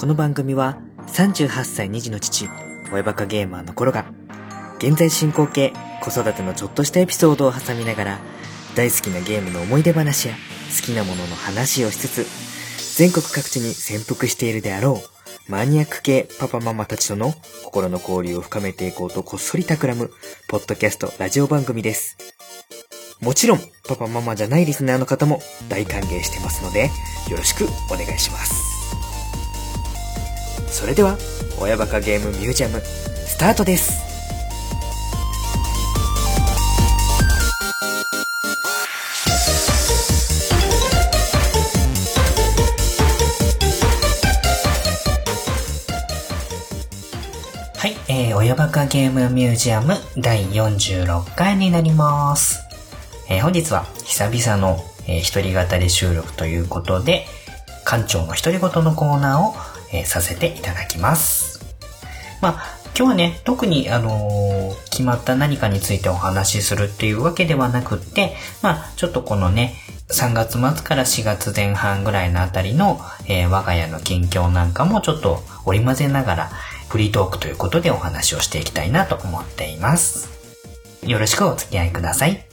[0.00, 2.48] この番組は38歳2児の父、
[2.90, 4.06] 親バカゲーマーの頃が、
[4.78, 8.18] 現在進行形、子育てのちょっとしたエピソードを挟みながら、
[8.74, 10.34] 大好きなゲームの思い出話や
[10.74, 15.02] 好きなものの話をしつつ、全国各地に潜伏しているであろ
[15.46, 17.34] う、マニアック系パパママたちとの
[17.66, 20.10] 心の交流を深めていこうとこっそり企む、
[20.48, 22.16] ポッドキャストラジオ番組です。
[23.20, 26.84] もちろん、パパママじゃないリスナーの方も大歓迎してますので、
[27.28, 28.79] よろしくお願いします。
[30.70, 31.18] それでは、
[31.60, 34.00] 親バカゲームミュージアム、スタートです。
[47.76, 52.60] はい、えー、親バカゲームミュージアム第46回になります。
[53.28, 57.26] えー本日は久々の、えー一人語り収録ということで、
[57.84, 59.54] 館長の独り言のコーナーを、
[59.92, 61.60] えーさせていただきます。
[62.40, 69.74] まあ、今日はね、特に、あのー決まった何かについてお話しするっていうわけではなくって、まあ、ちょっとこのね、
[70.08, 76.50] 3月末から4月前半ぐらいのあたりの、えー我が家の近況なんかもちょっと織り交ぜながら、
[76.90, 80.28] フリートークということでお話をしていきたいなと思っています。
[81.06, 82.49] よろしくお付き合いください。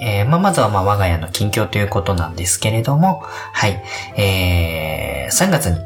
[0.00, 3.82] えー、まあ、まずは、まあ、我が家の近況ということなんですけれども、はい。
[4.16, 5.78] えー、3月に、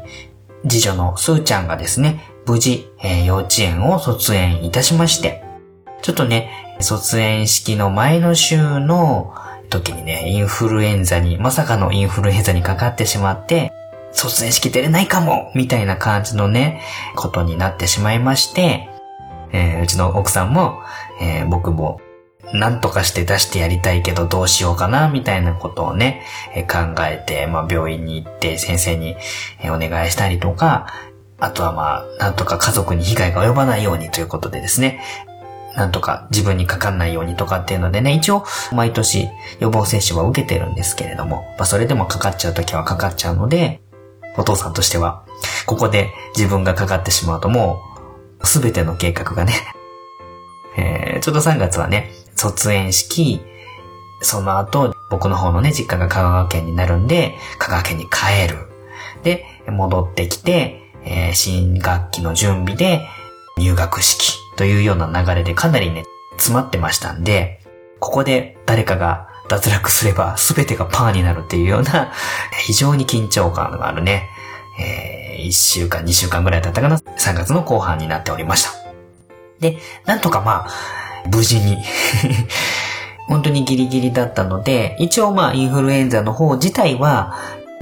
[0.67, 5.43] 次女のすーちゃんがですね、無事、えー幼稚園を卒園いたしまして、
[6.01, 9.33] ちょっとね、卒園式の前の週の
[9.69, 13.71] 時にね、インフルエンザに、まさかのインフルエンザにかかってしまって、
[14.11, 16.81] 卒園式出れないかもみたいな感じのね、
[17.15, 18.89] ことになってしまいまして、
[19.51, 20.79] えーうちの奥さんも、
[21.21, 21.99] えー僕も、
[22.53, 26.23] なんとかして出してやりたいけどどうしようかな、みたいなことをね、
[26.69, 29.15] 考えて、まあ病院に行って先生に
[29.65, 30.87] お願いしたりとか、
[31.39, 35.01] あとはまあ、なんとか家族に被害が及ばないようにということでですね、
[35.75, 39.27] なんとか自分にかかんないようにとかっていうのでね、一応毎年
[39.59, 43.81] 予防接種は受けてるんですけれども、まあそれでもかかっちゃうときはかかっちゃうので、
[44.37, 45.25] お父さんとしては、
[45.65, 47.81] ここで自分がかかってしまうとも
[48.41, 49.53] う、すべての計画がね、
[50.77, 53.41] えーちょうど3月はね、卒園式、
[54.21, 58.57] その後、僕の方のね、実家が香川県になるんで、香川県に帰る。
[59.23, 63.07] で、戻ってきて、えー新学期の準備で、
[63.57, 67.61] 入学式というような流れでかなりね、詰まってましたんで、
[67.99, 72.11] ここで誰かが脱落すれば全てがパーになるっていうような、
[72.65, 74.29] 非常に緊張感があるね、
[74.79, 78.71] え1週間、2週間ぐらいだったかな、3月の後半になっておりました。
[79.59, 81.77] で、なんとかまあ、無事に、
[83.27, 87.35] 本当にギリギリだったので、一応まあ、インフルエンザの方自体は、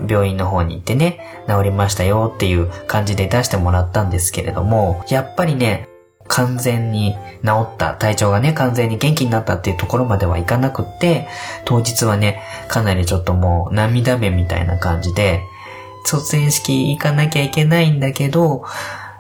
[0.08, 5.88] 病院の方に行ってね、治りましたよっていう感じで出してもらったんですけれども、やっぱりね、
[6.28, 11.28] 完全に治った、体調がね、完全に元気になったっていうところまではいかなくって、
[11.66, 15.42] 当日はね、かなりちょっともう涙目みたいな感じで、
[16.06, 18.64] 卒園式行かなきゃいけないんだけど、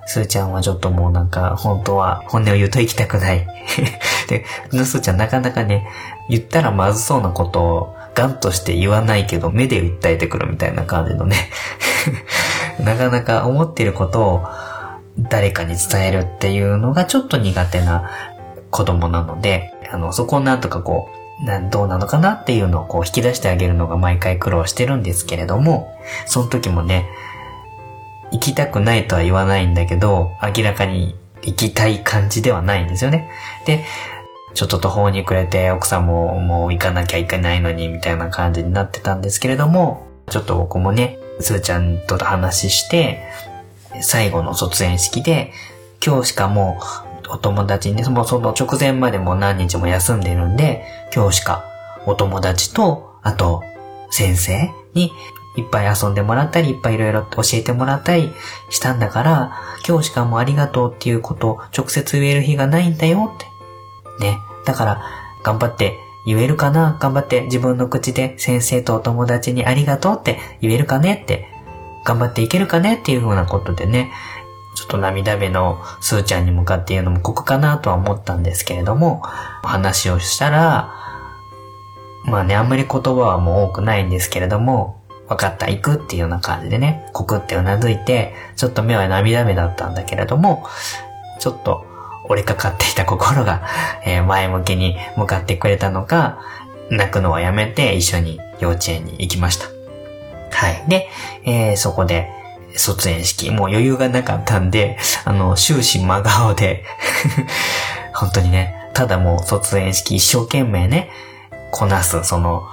[0.06, 3.47] すーちゃんはちょっともうなんか、本当は本音を言うと行きたくない。
[4.28, 4.46] で、
[4.86, 5.88] すーちゃんなかなかね、
[6.30, 11.36] 言ったらまずそうなことを、ガンとして言わないけど、目で訴えてくるみたいな感じのね、
[12.80, 14.44] なかなか思ってることを
[15.18, 18.09] 誰かに伝えるっていうのがちょっと苦手な
[18.69, 21.24] 子供なので、あの、そこをなんとかこう、
[21.72, 25.94] どうなのかなっていうのをこう引き出してあげるのが毎回苦労してるんですけれども、
[26.25, 27.07] その時もね、
[28.33, 33.30] 行きたくないとは言わないんだけど、明らかに行きたい感じではないんですよね。
[33.65, 33.85] で、
[34.56, 43.24] ちょっと途方に暮れて奥さんももう行かなきゃいけないのにみたいな感じになってたんですけれども、ちょっと僕もね、すーちゃんと話して、
[44.01, 45.51] 最後の卒園式で、
[46.06, 46.79] 今日しかも
[47.29, 50.83] うお友達にね、もその直前までも何日も休んでるんで、
[51.13, 51.63] 今日しか
[52.07, 53.62] お友達と、あと
[54.09, 55.12] 先生に
[55.55, 58.31] いっぱい遊んでもらったり、いっぱいいろいろ教えてもらったり
[58.69, 59.57] したんだから、
[59.88, 63.38] 今日しかもありがとうっていうことを直接言える日がないんだよっ
[64.19, 64.23] て。
[64.23, 64.39] ね。
[64.65, 65.05] だから、
[65.44, 66.97] 頑張って言えるかな？
[67.01, 71.47] 頑張って自分の口で先生とお友達にありがとうって言えるかねって、
[72.05, 74.11] 頑張っていけるかねっていうふうなことでね、
[74.75, 79.21] ちょっと涙目のすーちゃんに向かって言うのも酷かなとは思ったんですけれども、
[79.63, 80.95] 話をしたら、
[82.25, 85.02] まあね、あんまり言葉はもう多くないんですけれども、
[85.33, 90.65] 分かった、行くっていうような感じでね、コクってうなずいて、ちょっと目は涙目だったんだけれども、
[91.39, 91.85] ちょっと
[92.25, 93.62] 折れかかっていた心が、
[94.06, 96.39] えー、前向きに向かってくれたのか、
[96.89, 99.65] 泣くのはやめて一緒に幼稚園に行きました。
[100.51, 100.83] はい。
[100.88, 101.09] で、
[101.45, 102.29] えー、そこで、
[102.75, 106.83] 卒園式、もう余裕がなかったんで、あの、終始真顔で
[108.15, 111.09] 本当にね、ただもう卒園式一生懸命ね、
[111.71, 112.63] こなす、その、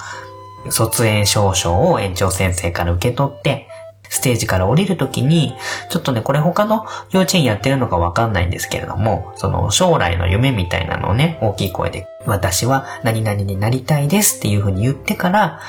[0.68, 3.68] 卒園証書を園長先生から受け取って、
[4.10, 5.54] ステージから降りるときに、
[5.88, 15.60] ちょっとね、これ他の幼稚園やってるのかわかんないんですけれども、その将来の夢みたいなのをね、大きい声で、私は何々になりたいですっていうふうに言ってから、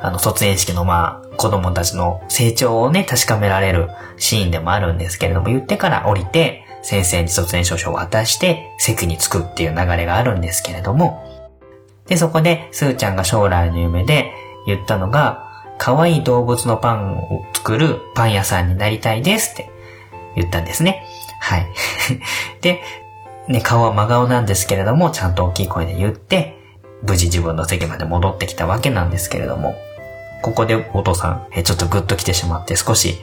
[0.00, 11.33] あの、卒園式のまあ、子供たちの成長をね、確かめられるシーンでもあるんですけれども、言ってから降りて、先生に卒園証書を渡して、席に着くっていう流れがあるんですけれども、
[12.06, 14.32] で、そこで、スーちゃんが将来の夢で
[14.66, 15.44] 言ったのが、
[15.78, 19.70] 可愛い動物のパンを作るパン屋さんになりたいですって
[20.36, 21.04] 言ったんですね。
[21.40, 21.66] はい。
[22.60, 22.82] で、
[23.48, 26.58] ね、顔は真顔なんですけれども、ちゃんと大きい声で言って、
[27.02, 29.74] 無事自分の席まで戻ってきたわけなんですけれども、
[30.42, 33.18] ここでお父さん、えちょっとグッと来てしまって、少し、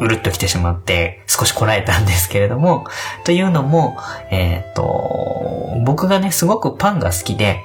[0.00, 2.86] うるっと来てしまって、少しこらえたんですけれども、
[3.24, 3.96] というのも、
[4.30, 7.64] えっ、と、僕がね、すごくパンが好きで、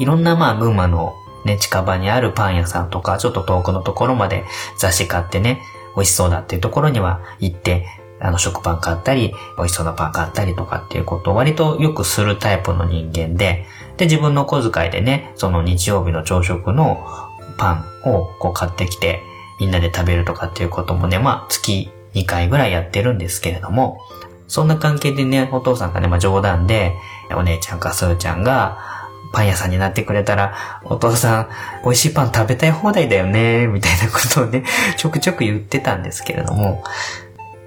[0.00, 1.14] いろんなまあ群馬の
[1.44, 4.44] ね、近場にあるパン屋さんとか、ちょっと遠くのところまで
[4.76, 5.60] 雑誌買ってね、
[5.94, 7.86] 美味しそうだっていうところには行って、
[8.20, 13.64] あの、食パン買ったり、美味しそうなパン買ったりとかっていうことを割とよくするタイプの人間で、
[13.96, 17.02] で、自分の小遣いでね、その日曜日の朝食の
[17.56, 19.20] パンをこう買ってきて、
[19.58, 23.98] みんなで食べるとかっていうこともね、まあ、月2回ぐらいやってるんですけれども、
[24.48, 26.94] そんな関係でね、お父さんがね、まあ冗談で、
[27.32, 28.89] お姉ちゃんかすーちゃんが、
[29.32, 31.48] パン屋さんになってくれたら、お父さん、
[31.84, 34.64] 美味しいパン食べたい放題だよね、みたいなことをね、
[34.96, 36.82] ちょくちょく言ってたんですけれども、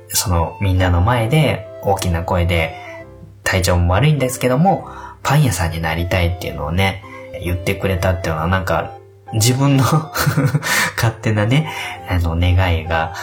[0.10, 2.76] そのみんなの前で大きな声で、
[3.44, 4.88] 体調も悪いんですけども、
[5.22, 7.04] パン屋さんになりたいっていうのをね、
[7.44, 8.98] 言ってくれたっていうのはなんか、
[9.34, 9.84] 自分の
[10.96, 11.72] 勝手なね、
[12.10, 13.14] あの願いが、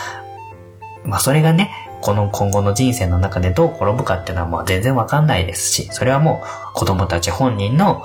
[1.04, 1.70] まあそれがね、
[2.00, 6.42] この今後の人生の中でどう転ぶかっていうのはもう全然わかんないですし、それはも
[6.74, 8.02] う子供たち本人の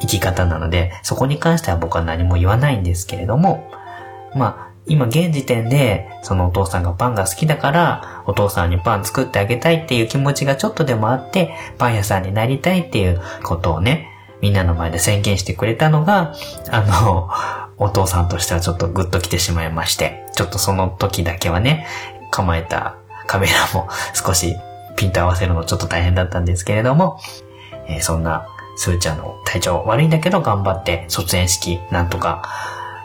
[0.00, 3.70] 生き方なので、そこに関しては僕は何も言わないんですけれども、
[4.34, 14.08] まあ、今現時点で、そのお父さんがパンが好きだから、お父さんにパン作ってあげたいっていう気持ちがちょっとでもあって、パン屋さんになりたいっていうことをね、
[14.40, 16.34] みんなの前で宣言してくれたのが、
[16.70, 17.28] あの、
[17.76, 21.86] お父さんとしてはちょっとグッと来てしまいまして、ちょっとその時だけはね、
[22.30, 24.56] 構えたカメラも少し
[24.96, 27.18] ピント合わせるのちょっと大変だったんですけれども、
[27.86, 28.46] えー、そんな
[28.80, 32.48] すーちゃんの体調悪いんだけど頑張って卒園式なんとか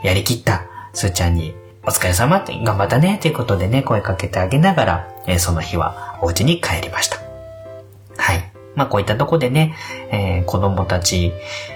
[0.03, 7.17] やりきったすーちゃんにお疲れ様って頑張ったねということでね声かけてあげながら、えー、その日はお家に帰りました。
[8.15, 8.51] はい。
[8.73, 9.75] まあこういったとこでね、
[10.11, 11.33] えー、子供たち、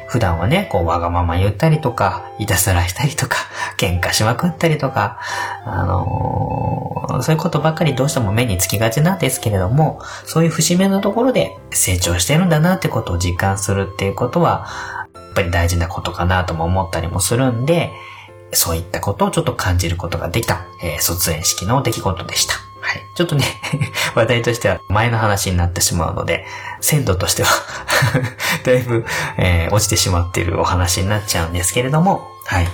[0.09, 3.37] 普段はね、こうわがまま言ったりとか、いたずらしたりとか、
[3.77, 5.19] 喧嘩しまくったりとか、
[5.65, 14.65] あのー、そういうことばっかりどうしても目につきがちなんですけれども、そういう節目のところで成長してるんだなってことを実感するっていうことは、
[15.13, 17.91] やっぱり大事なことかなとも思ったりもするんで、
[18.51, 22.68] そういったことをちょっと感じることができた、えー、卒園式の出来事でした。
[22.89, 23.03] はい。
[23.13, 23.45] ちょっとね
[24.15, 26.47] 話題としては前の話になってしまうので、
[26.81, 27.49] 鮮度としては
[28.65, 29.05] だいぶ、
[29.37, 32.67] えー、落ちてしまっているお話になっちゃうんですけれども、はい。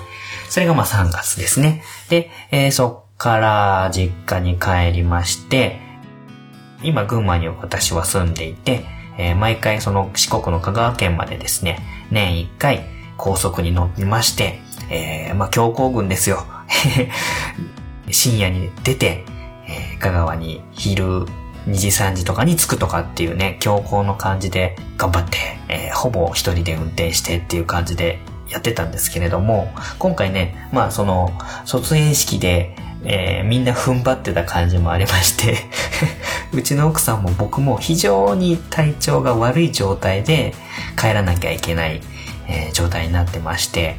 [0.50, 1.84] それがまあ3月ですね。
[2.08, 5.82] で、えー、そっから実家に帰りまして、
[6.82, 8.86] 今群馬に私は住んでいて、
[9.18, 11.80] えー、毎回その四国の香川県までですね、
[12.10, 12.86] 年1回
[13.18, 16.46] 高速に乗ってまして、えー、まあ強行軍ですよ。
[18.12, 19.26] 深夜に出て、
[20.00, 21.26] 香川に昼
[21.68, 28.20] 2時3時とかに着くとかっていうね、強行の感じで頑張って、えー、ほぼ一人で運転してっていう感じで
[28.50, 31.32] やってたんですけれども、今回ね、まあその、
[31.66, 35.58] 卒園式で、えー、みんな踏ん張ってた感じもありまして
[36.52, 40.56] うちの奥さんも僕も非常に体調が悪い状態で
[41.00, 42.02] 帰らなきゃいけない、
[42.48, 43.98] えー、状態になってまして、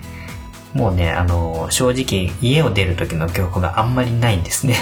[0.76, 4.76] もうね、あの、正直家を出る時の記憶があんまりないんですね。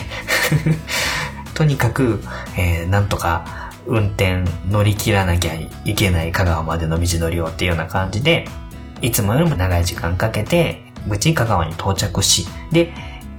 [1.55, 2.21] とにかく、
[2.57, 8.49] えー、なんとか運転乗り切らなきゃいけない香川までの道のりをっていうような感じで、
[9.03, 12.93] いつもよりも長い時間かけて、無事香川に到着し、で、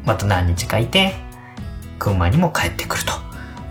[0.05, 1.13] また何日かいて、
[2.00, 3.12] 群馬にも帰ってくると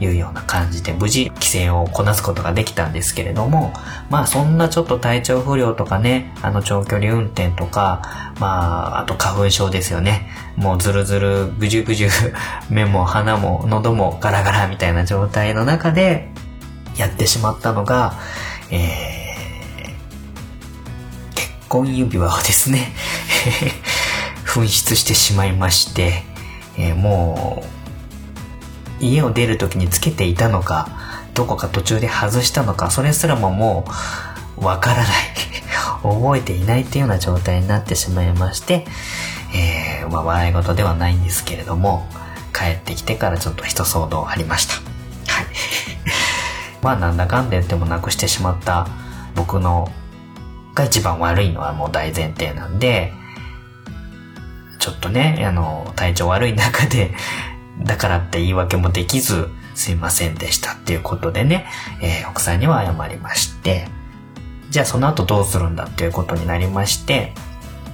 [0.04, 3.72] いうような感じで無事規制をこなすことができたんですけれども、
[4.10, 10.28] まあそんなちょっと体調不良とかね、あの長距離運転とか、まああと花粉症ですよね。
[10.56, 12.08] もうズルズル、ぐじゅぐじゅ、
[12.70, 16.30] 目も鼻も喉もガラガラみたいな状態の中で
[16.96, 18.14] やってしまったのが、
[18.70, 22.92] えー、結婚指輪をですね、
[24.46, 26.24] 紛失してしまいまして、
[26.76, 27.64] えー、も
[29.00, 30.88] う、家を出る時につけていたのか、
[31.34, 33.90] どこか途中で外したのか、それすらももう、
[34.56, 35.06] わからない
[36.02, 38.86] 覚えていないっていうような状態になってしまいまして、
[39.54, 42.06] えー、まあ、笑い事ではないんですけれども、
[42.52, 44.74] 帰ってきてからちょっと一騒動ありました。
[45.32, 45.46] はい。
[46.82, 48.86] まあ、なんだかんだ言ってもなくしてしまった
[49.34, 49.90] 僕の
[50.74, 53.12] が一番悪いのはもう大前提なんで、
[54.78, 57.14] ちょっとね、あの、体調悪い中で、
[57.82, 61.66] だからって言い訳もできず、すいませんでしたっていうことでね、
[62.00, 63.88] えー、奥さんには謝りまして、
[64.74, 67.32] じゃあその後どうするんだっていうことになりまして、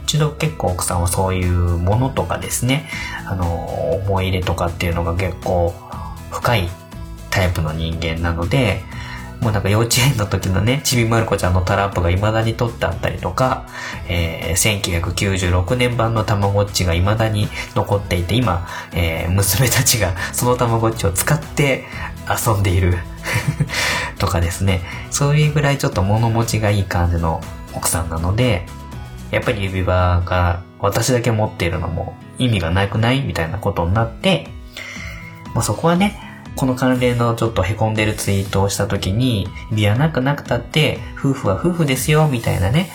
[0.05, 2.89] 一度結構奥さんはそういうものとかですね、
[3.27, 5.75] あの、思い入れとかっていうのが結構
[6.31, 6.71] 深い
[7.29, 8.81] タイプの人間なので、
[9.43, 13.67] もうなんか幼稚園の時のね、ちびまる子ちゃんのタラップが未だに取ってあったりとか、
[14.09, 21.85] えー、1996年版のたまごっちが未だに残っていて、今、えー、娘たちがそのたまごっちを使って
[22.31, 22.99] 遊んでいる。
[24.19, 27.41] とかですね、そういうぐらいちょっと物持ちがいい感じの
[27.75, 28.67] 奥さんなので、
[29.31, 34.49] やっぱり指輪が私だけ持っているのも意味がなくないみたいなことになって、
[35.55, 36.19] まあ、そこはね、
[36.57, 42.91] この関連のちょっと凹んでるツイートをした時に、指輪なくなくたって、夫婦は夫婦ですよ、みたいなね、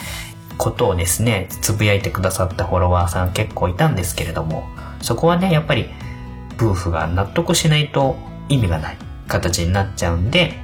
[0.58, 4.68] ことをですね、つぶやいてくださったフォロワーさん結構いたんですけれども、
[5.02, 5.90] そこはね、やっぱり、
[6.58, 8.18] 夫婦が納得しないと
[8.50, 8.98] 意味がない。
[9.28, 10.60] 形になっちゃうんで、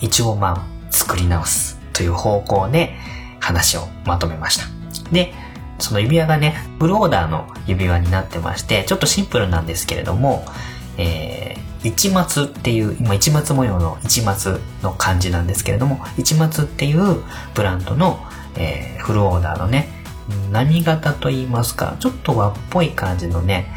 [0.00, 2.94] 一応まあ、作り直すという方向で
[3.40, 4.66] 話をまとめました。
[5.12, 5.32] で、
[5.78, 10.44] その指輪がね、フルオーダーの指輪になってまして、ちょっとシンプルなんですけれども、
[10.98, 17.22] えー、一松っていう、今一松模様の一松の漢字なんですけれども、一松っていう
[17.54, 18.20] ブランドの、
[18.56, 19.88] えー、フルオーダーのね、
[20.52, 23.72] 何型と言いますか、ちょっと和っぽい感じのね、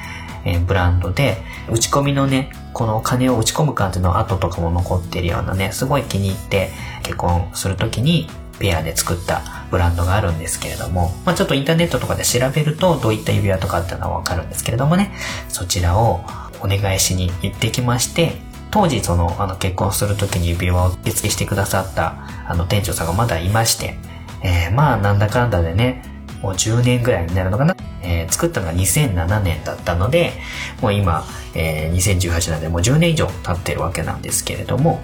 [0.45, 1.37] えー、ブランドで、
[1.69, 6.69] 打ち込みのね、この金を打ち込む感じの跡とかも残ってるようなね、すごい気に入って
[7.03, 8.27] 結婚するときに
[8.59, 15.13] ペアで作ったブランドがあるんですけれども、まあ、ちょっとインターネットとかで調べるとどういった指輪とかっていうのはわかるんですけれどもね、
[15.49, 16.21] そちらを
[16.61, 18.33] お願いしに行ってきまして、
[18.71, 22.15] 当時その、あの結婚する時に指輪を受付してくださった
[22.47, 23.97] あの店長さんがまだいまして、
[24.43, 26.12] えー、まあなんだかんだでね、
[26.43, 27.75] もう10年ぐらいになるのかな。
[28.03, 30.33] えー、作ったのが2007年だったので、
[30.81, 35.01] もう今、えー、2018年でもう10年以上経ってるわけなんですけれども、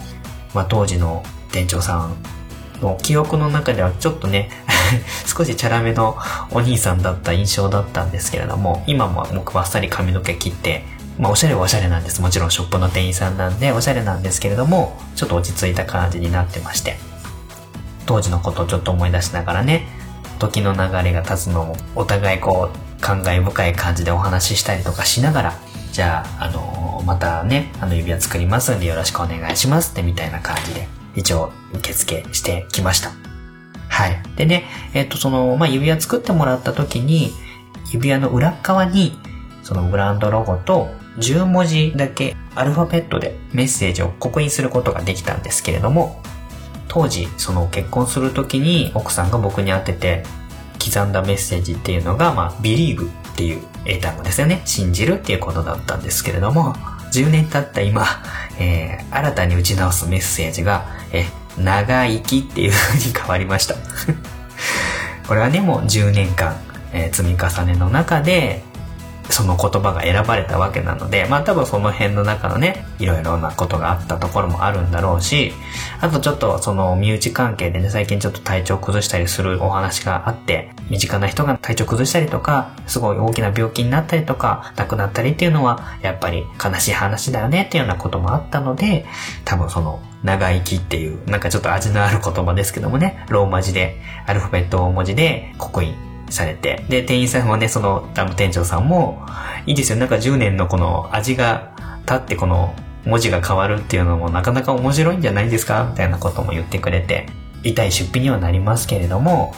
[0.53, 2.15] まあ当時の店長さん
[2.81, 4.51] の記憶の中ではちょっとね
[5.25, 6.17] 少しチャラめの
[6.51, 10.83] お兄さんだった印象だったんですけれども、今も僕ばっさり髪の毛切って、
[11.17, 12.21] まあ、おしゃれはおしゃれなんです。
[12.21, 16.97] もちろんショップの店員さんなんで、おしゃれなんですけれども、ちょっと落ち着いた感じになってまして、
[18.05, 19.98] 当時のことをちょっと思い出しながらね、
[20.39, 25.53] 時の流れが経つのをお互いこう、感慨深い感じでお話ししたりとかしながら、
[25.91, 33.11] じゃあ、あのー、またね、あの指輪作りますんでよろしくお願いしますってみたいな感じで、一応受付してきました。
[33.89, 34.21] はい。
[34.35, 37.31] でね、えっ、と、その、まあ、指輪作ってもらった時に、
[37.91, 39.17] 指輪の裏側に、
[39.63, 46.21] そのブランドロゴと10文字だけアルファベットでメッセージを刻印することができたんですけれども、
[46.89, 50.23] 当時、その結婚する時に奥さんが僕に当てて
[50.83, 54.61] 刻んだメッセージっていうのが、まあ、believe っていう英単語ですよね。
[54.65, 56.73] 信じるっていうことだったんですけれども、
[57.13, 58.05] 10年経った今、
[58.59, 61.25] えー、新たに打ち直すメッセージが、え
[61.57, 63.75] 長生きっていう風に変わりました。
[65.27, 66.55] これはね、もう10年間、
[66.91, 68.63] えー、積み重ねの中で、
[69.29, 75.53] その言葉が選ばれたわけなので、まあ多分その辺の中のね、いろいろなことがあったところもあるんだろうし、
[76.01, 89.05] あとちょっとその身内関係でね、最近ちょっと体調崩したりするお話があって、身近な人が体調崩したりとか、すごい大きな病気になったりとか、亡くなったりっていうのは、やっぱり悲しい話だよねっていうようなこともあったので、
[89.45, 99.25] 多分その長生きっていう、なんかちょっと味のある言葉ですけどもね、ローマ字で、アルファベット大文字で刻印されて、で、店員さんはね、その、あの店長さんも、
[99.65, 101.71] いいですよ、なんか10年のこの味が
[102.05, 102.73] 経ってこの
[103.05, 105.87] 文字が変わるっていうのもなかなか面白いんじゃないですか？
[105.89, 107.27] みたいなことも言ってくれて、
[107.63, 109.53] 痛い出費にはなりますけれども、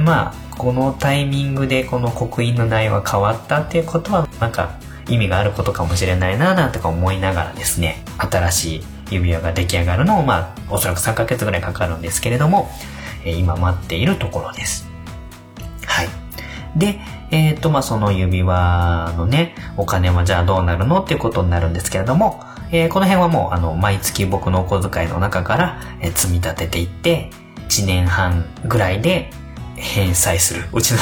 [0.00, 12.68] まあ、このタイミングでこの刻印の内容が変わったっていうことは、なんか、意味があることかもしれないななんてか思いながらですね、新しい指輪が出来上がるのを、まあ、おそらく3ヶ月ぐらいかかるんですけれども、
[13.24, 14.87] 今待っているところです。
[16.78, 27.30] で、えっ、と、まあ、その指輪のね、お金はじゃあどうなるのっていうことになるんですけれども、えーこの辺はもう、あの、毎月僕のお小遣いの中から、えー積み立てていって、
[27.68, 29.30] 1年半ぐらいで
[29.76, 30.64] 返済する。
[30.72, 30.98] うちの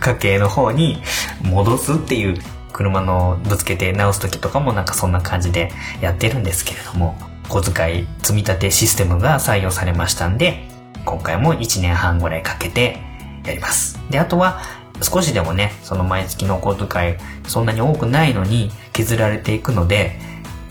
[0.00, 1.02] 家計の方に
[1.42, 2.38] 戻すっていう、
[2.72, 5.70] 車のぶつけて直す時とかもなんかそんな感じで
[6.02, 7.16] やってるんですけれども、
[7.48, 10.68] 小遣い積み立てシステムが採用されましたんで、
[11.06, 12.98] 今回も1年半ぐらいかけて
[13.46, 13.98] やります。
[14.10, 14.60] で、あとは、
[15.02, 17.14] 少しでもね、その毎月のお小遣い、
[17.48, 20.18] そんなに多くないのに削られていくので、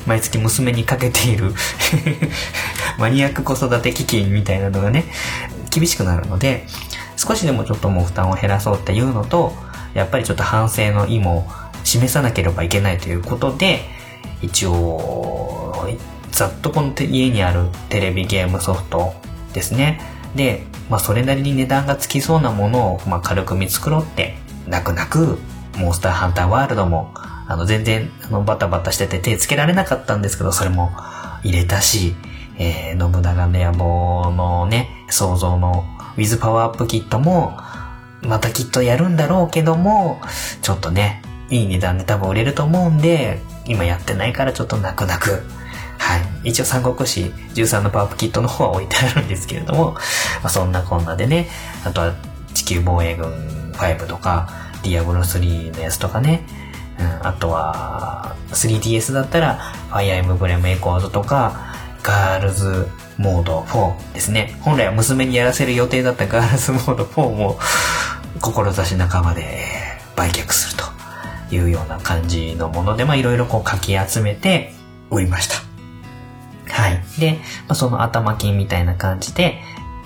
[0.05, 1.53] 毎月娘にかけている
[2.99, 5.05] マニアック子育て基金みたいなのがね、
[5.71, 6.65] 厳しくなるので、
[7.17, 9.53] 少しでもちょっともう負担を減らそうっていうのと、
[9.93, 11.49] やっぱりちょっと反省の意も
[11.83, 13.81] 示さなければいけないということで、
[14.41, 15.87] 一応、
[16.31, 19.13] ざっとこの家にあるテレビゲームソフト
[19.53, 20.14] ですね。
[20.35, 24.37] で、まあそれなりに値段がつきそうなものを、まあ軽く見繕って、
[24.67, 25.37] 泣く泣く、
[25.77, 27.11] モンスターハンターワールドも、
[27.47, 30.91] あの全然あのバタバタしてて手つけられなかったんですけど、それも
[31.43, 32.15] 入れたし、
[32.57, 35.85] えー、信長の野望のね、想像の
[36.17, 37.57] ウィズパワーアップキットも、
[38.21, 40.21] またきっとやるんだろうけども、
[40.61, 45.43] ちょっとね、いい値段で多分売れると思うんで、今やってないからちょっと泣く泣く。
[46.05, 46.49] はい。
[46.49, 49.93] 一応三国志13のパワーアップキットの方は置いてあるんですけれども、
[50.43, 51.49] まあ、そんなこんなでね、
[51.83, 52.13] あとは
[52.53, 54.47] 地球防衛軍5とか、
[54.83, 56.45] ディアブロ3のやつとかね、
[56.99, 64.55] うん、あとは 3DS だったら、ファイアーエムブレムエコーズとか、ガールズモード4ですね。
[64.61, 67.57] 本来は娘にやらせる予定だったガールズモード4も、
[68.41, 69.65] 志半ばで
[70.15, 70.83] 売却する
[71.49, 74.71] というような感じのもので、まあいろいろこうかき集めて
[75.09, 75.74] 売りました。
[76.69, 77.03] はい。
[77.19, 77.33] で、
[77.67, 79.61] まあ、その頭金みたいな感じで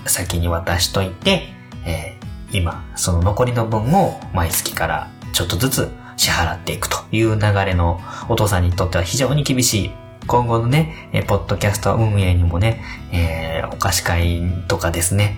[0.06, 1.42] 先に渡しといて、
[1.86, 2.20] えー
[2.52, 9.90] 今、その残りの分を毎月からちょっとずつ支払っていくという流れのお父さんにとっては非常に厳しい
[10.26, 15.36] 今後のね、えーポッドキャスト運営にもね、えーお菓子会とかですね、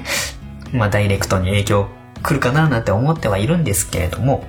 [0.72, 1.88] まあダイレクトに影響
[2.22, 4.44] 来るかななんて思ってはいるんですけれども、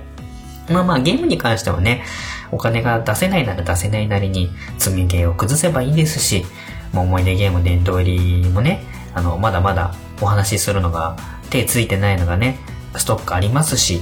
[0.70, 2.04] まあまあゲームに関してはね、
[2.52, 6.44] お金が出せないなら出せないなりに積みゲーを崩せばいいですし、
[6.92, 8.82] もう思い出ゲーム殿堂入りもね、
[9.14, 11.16] あの、まだまだお話しするのが
[11.50, 12.58] 手ついてないのがね、
[12.96, 14.00] ストックありますし、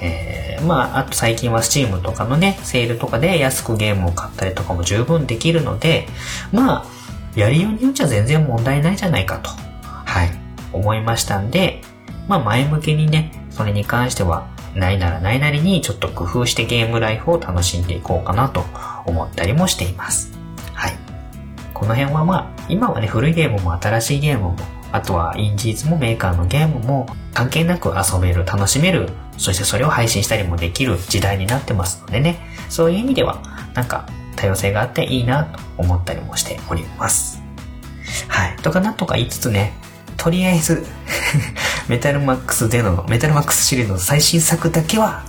[0.00, 6.06] えー、まあ、あと最近は Steam とかのね、セールとかで安くゲームを買ったりとかも十分できるので、
[6.52, 6.86] まあ、
[7.34, 9.50] やりようによっちゃ全然問題ないじゃないかと、
[9.82, 10.30] はい、
[10.72, 11.82] 思いましたんで、
[12.28, 18.64] まあ前向きにね、それに関しては、ないならないなりにちょっと工夫してゲームライフを楽しんでいこうかなと
[19.06, 20.38] 思ったりもしています。
[20.74, 20.92] はい。
[21.74, 24.56] この辺はまあ、今はね、古いゲームも新しいゲームも、
[24.92, 33.42] あとはインジーズもメーカーのゲームも関係なく遊べる、楽しめる、そしてそれを配信したりもできる時代になってますのでね、そういう意味では、
[33.74, 37.42] なんか多様性があっていいなと思ったりもしております。
[38.28, 38.56] はい。
[38.56, 39.74] とかなんとか言いつつね、
[40.16, 40.86] とりあえず、
[41.88, 45.22] メタルマックスゼノの、メタルマックスシリーズの最新作だけは、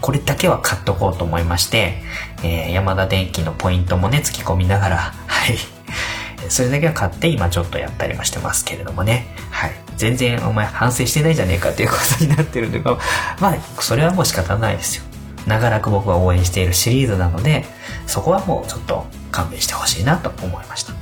[0.00, 2.02] これだけは買っとこうと思いまして、
[2.42, 5.58] えー、山田電機のポイントもね、突き込みながら、はい。
[6.48, 9.34] それだけは買って今ちょっとやったりもしてますけれどもね。
[9.50, 9.72] はい。
[9.96, 12.78] 全然お前反省してないじゃねえかっていうことになってるんで、
[13.40, 15.04] まあ、それはもう仕方ないですよ。
[15.46, 17.64] 長らく僕は応援しているシリーズなので、
[18.06, 20.92] そこはもうちょっと勘弁してほしいなと思いました。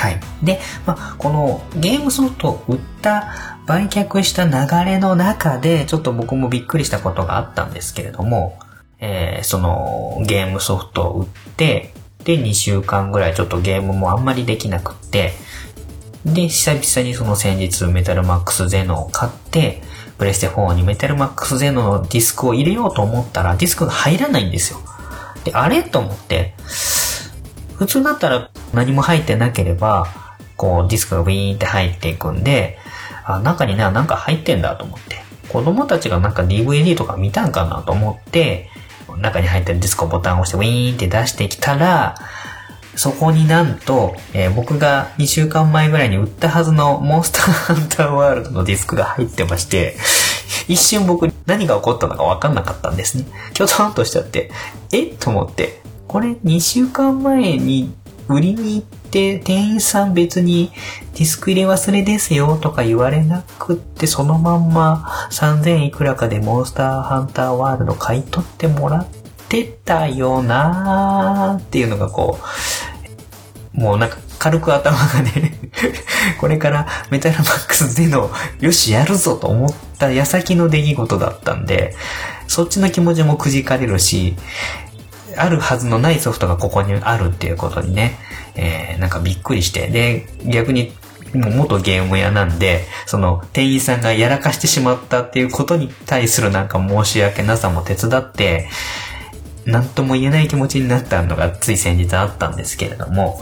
[0.00, 0.20] はい。
[0.42, 8.58] で、まあ、このゲームソフトを売った、売却した流れの中で、ちょっと僕もびっくりしたことがあったんですけれども、
[8.98, 11.92] えーそのゲームソフトを売って、
[12.24, 15.34] で、2週間ぐらいちょっとゲームもあんまりできなくって、
[16.24, 19.82] で、久々にその先日メタルマックスゼノを買って、
[20.16, 24.80] プレステ4にメタルマックスゼノのディスクを入れようと思ったら、ディスクが入らないんですよ。
[25.44, 25.82] で、あれ？
[25.82, 26.54] と思って、
[27.80, 30.06] 普通だったら何も入ってなければ、
[30.58, 32.76] こうディスクがウィーンって入っていくんで、
[33.24, 35.16] あ、中にね、なんか入ってんだと思って。
[35.48, 38.68] 子供たちがなんか DVD とか見たんかなと思って、
[39.22, 42.16] 中に入ってるディスクをボタンを押してウィーンって出してきたら、
[42.96, 49.96] そこになんと、えー僕が2週間前ぐらいに売ったはずのモンスターハンターワールドのディスクが入ってまして、
[50.68, 53.24] 一瞬僕何が起こったのか分かんなかったんですね。
[53.54, 54.50] きょとんとしちゃって、
[54.92, 55.06] え？
[55.06, 55.79] と思って、
[56.10, 57.94] これ2週間前に
[58.26, 60.72] 売りに行って店員さん別に
[61.14, 69.08] ディスク入れ忘れですよとか言われなくってそのまんま3000いくらかでモンスターハンターワールド買い取ってもらっ
[69.48, 72.40] てたよなーっていうのがこ
[73.76, 75.60] う、もうなんか軽く頭がね
[76.40, 81.94] これからメタルマックスでのよしやるぞと思った矢先の出来事だったんで、
[82.48, 84.34] そっちの気持ちもくじかれるし、
[85.36, 88.18] あるはずのないソフトがここにあるっていうことにね、
[88.54, 90.92] えー、なんかびっくりして、で、逆に
[91.34, 98.68] もう元ゲーム屋なんで、その店員さんがやらかしてしまったっていうことに対するなんか申し訳なさも手伝って、
[99.66, 103.38] なんとも言えない気持ちになったのがつい先日あったんですけれども、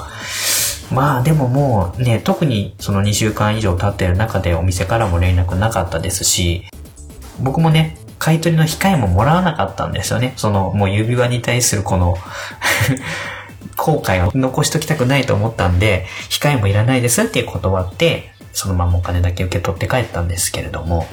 [0.92, 6.64] まあでももうね、特にその2週間以上経ってる中でお店からも連絡なかったですし、
[7.40, 10.35] 僕もね、買い取りの控えももらわなかったんですよね。
[10.37, 12.16] その、もう指輪に対するこの
[13.76, 21.07] 後悔を残しときたくないと思ったんで、控えもいらないですっていう断って、そのままお金だけ受け取って帰ったんですけれども、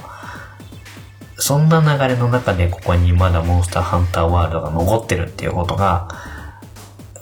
[1.38, 6.08] そんな流れの中でここにまだモンスターハンターワールドが残ってるっていうことが、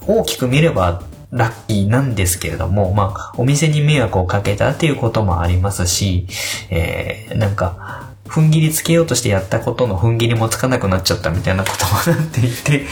[0.06, 6.28] 大きく見ればラッキーなんですけれども、まあ、お店に迷惑をかけたっていうこともありますし、
[6.70, 12.88] えー、なんか、踏ん切りつけようとしてやったことの踏ん切りもつかなくなっちゃったみたいなこともなっていて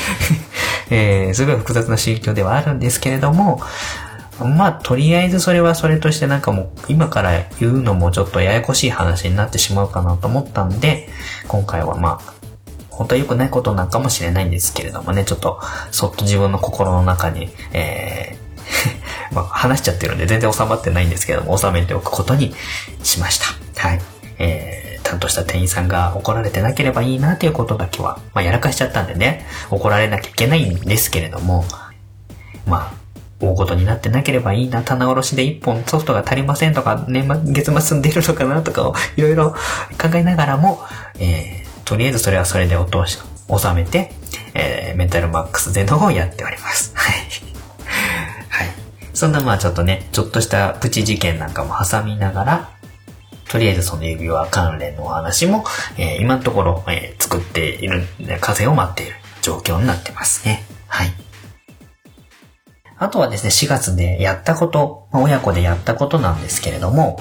[0.91, 3.60] えー、すごい複雑な心境ではあるんですけれども、
[4.39, 11.10] まあ、とりあえずそれはそれとしてなんかもう、今から言うのもちょっとややこしい話になってしまうかなと思ったんで、
[11.47, 12.34] 今回はまあ、
[12.89, 15.60] 本当は良くないことなんかもしれないんですけれどもね、ちょっと、
[15.91, 18.41] そっと自分の心の中に、えー
[19.34, 22.54] まあ、話しちゃってるんで全然収まってないんですけども、収めておくことに
[23.04, 23.88] しました。
[23.88, 24.01] はい。
[24.39, 24.81] えー、
[25.12, 31.65] 担当した店員さんが怒られてなければいいなということだけは、まあ、やらかしちゃったんでね、怒られなきゃいけないんですけれども、
[32.65, 32.93] まあ、
[33.41, 40.82] 大事になってなければいいな、棚卸しで1本ソフトが足りませんとか、年末、月末に出るのかなとかを いろいろ考えながらも、
[41.19, 43.19] えーとりあえずそれはそれで落とし、
[43.50, 44.13] 収めて、
[44.54, 46.93] えー、メンタルマックスでのをやっております。
[46.95, 47.15] はい。
[48.47, 48.69] はい。
[49.13, 52.69] そんなまあちょっとね、ちょっとしたプチ事件なんかも挟みながら、
[53.52, 55.66] とりあえずその指輪関連のお話も、
[55.98, 58.04] えー、今のところ、えー、作っている、
[58.40, 60.64] 風を待っている状況になってますね。
[60.88, 61.10] はい。
[62.98, 67.20] あとはですね、4月でやったこと、親子でやったことなんですけれども、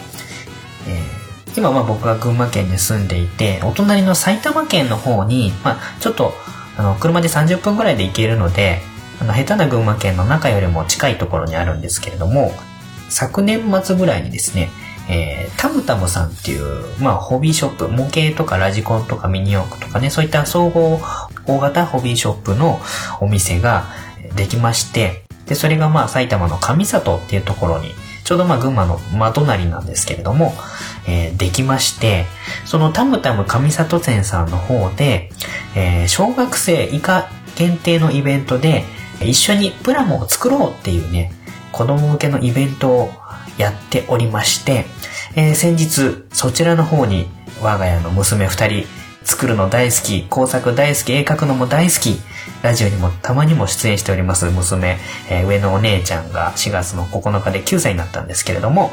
[0.87, 1.21] えー
[1.57, 6.33] 今は僕が群馬県に住んでいて、お隣の埼玉県の方に、まあ、ちょっと、
[6.77, 8.79] あの、車で30分ぐらいで行けるので、
[9.21, 12.53] あの、下手な群馬県の中よりも近いところにあるんですけれども、
[13.09, 14.71] 昨年末ぐらいにですね、
[15.11, 21.01] えー、タムタムさんっていう、まあ、ホビーショップ、模型とかラジコンとかミニ四駆とかね、そういった総合
[21.47, 22.81] 大型ホビーショップの
[23.21, 23.87] お店が
[24.37, 27.93] できまして、で、それがまあ、埼玉の上里っていうところに、
[28.23, 30.55] ちょうどまあ、群馬の真隣なんですけれども、
[31.09, 32.27] えー、できまして、
[32.65, 35.31] そのタムタム上里店さんの方で、
[35.75, 38.85] えー、小学生以下限定のイベントで、
[39.21, 41.33] 一緒にプラモを作ろうっていうね、
[41.73, 43.13] 子供向けのイベントを
[43.59, 44.87] やっておりまして、
[45.37, 47.29] えー、先日そちらの方に
[47.63, 48.87] 我が家の娘二人
[49.23, 52.19] 作るの大好き、工作大好き、絵描くのも大好き、
[52.63, 54.99] ラジオにもたまにも出演しております娘、
[55.31, 58.91] えー、上のお姉ちゃんが4月の9日で9歳になったんですけれども、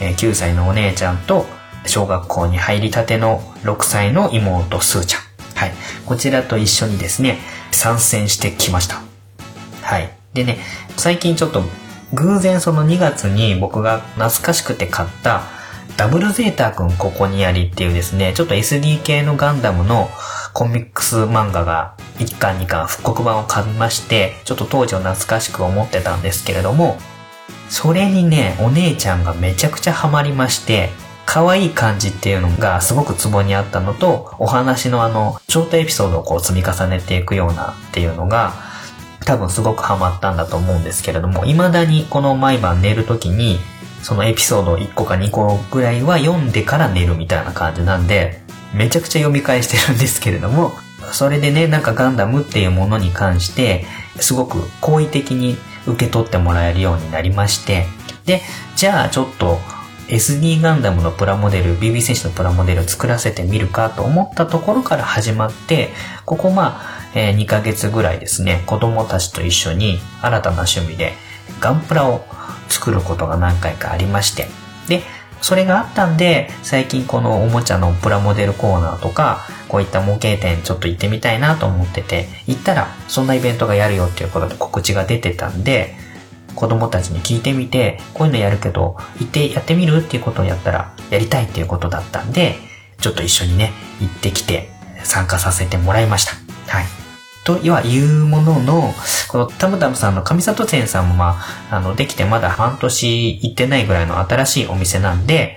[0.00, 1.46] えー、9歳のお姉ちゃんと
[1.86, 5.22] 小学校に入りたての6歳の妹すーちゃん。
[5.56, 5.72] はい。
[6.06, 7.38] こちらと一緒にですね、
[7.70, 9.00] 参戦してきました。
[9.82, 10.10] はい。
[10.34, 10.58] でね、
[10.96, 11.62] 最近ちょっと
[12.14, 15.42] 偶然その2月に僕が懐かしくて買った
[15.96, 20.08] ダブルゼータくんここにありっていうですね、ちょっと SD 系のガンダムの
[20.52, 26.96] コミックス漫画が1巻2巻復刻版を買いまして、ちょっと当時を懐かしく思ってたんですけれども、
[27.68, 30.90] それにね、お姉ちゃんがめちゃくちゃハマりまして、
[31.24, 38.71] 可愛い感じっていうのがすごくツボにあったのと、お話のあの、ショートエピソードをこう積み重ねていくようなっていうのが、
[39.24, 43.58] 多分すごくハマったんだと思うんですけれども、未だにこの毎晩寝るときに、
[44.02, 48.40] そのエピソード1個か2個ぐらいは読んでから寝るみたいな感じなんで、
[48.74, 50.72] めちゃくちゃ読み返してるんですけれども、
[51.12, 53.84] それでね、なんかガンダムっていうものに関して、
[54.16, 55.56] すごく好意的に
[55.86, 57.86] 受け取ってもらえるようになりまして、
[58.24, 58.40] で、
[58.76, 59.58] じゃあちょっと
[60.08, 65.90] SD ガンダムのプラモデル、BB 戦士のプラモデルを作らせてみるかと思ったところから始まって、
[66.24, 71.14] ここまあ、えー、2ヶ月ぐらいですね、子供たちと一緒に新たな趣味で
[71.60, 72.24] ガンプラを
[72.68, 74.48] 作ることが何回かありまして、
[74.88, 75.02] で、
[75.40, 85.96] それがあったんで、最近このおもちゃのプラモデルコーナーとか、こういった模型店ちょっと行ってみたいなと思ってて、行ったらそんなイベントがやるよっていうことで告知が出てたんで、
[86.54, 92.56] 子供たちに聞いてみて、こういうのやるけど、行ってやってみるっていうことをやったら、やりたいっていうことだったんで、
[93.00, 94.68] ちょっと一緒にね、行ってきて、
[95.02, 96.32] 参加させてもらいました。
[96.72, 97.01] はい。
[97.44, 98.94] とは言うものの、
[99.28, 101.38] このタムタムさんの上里店さんもま
[101.70, 105.56] あ、あの、できてまだ半年行ってないぐらいの新しいお店なんで、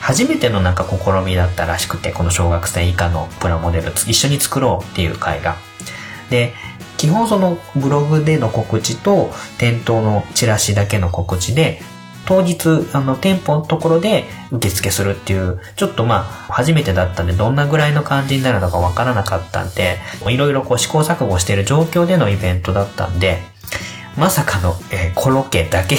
[0.00, 5.56] 初めてのなんか試みだったらしくて、この小学生以下のプラモデル一緒に作ろうっていう会が。
[6.30, 6.52] で、
[6.96, 11.82] 基本そのブログでの告知と店頭のチラシだけの告知で
[12.26, 23.42] 当日、あの、店舗のところで受付するっていう、ちょっとまあ、初めてだったんで、どんなぐらいの感じになるのかわからなかったんで、いろいろこう試行錯誤している状況でのイベントだったんで、
[24.16, 25.96] まさかの、えー、コロッケだけ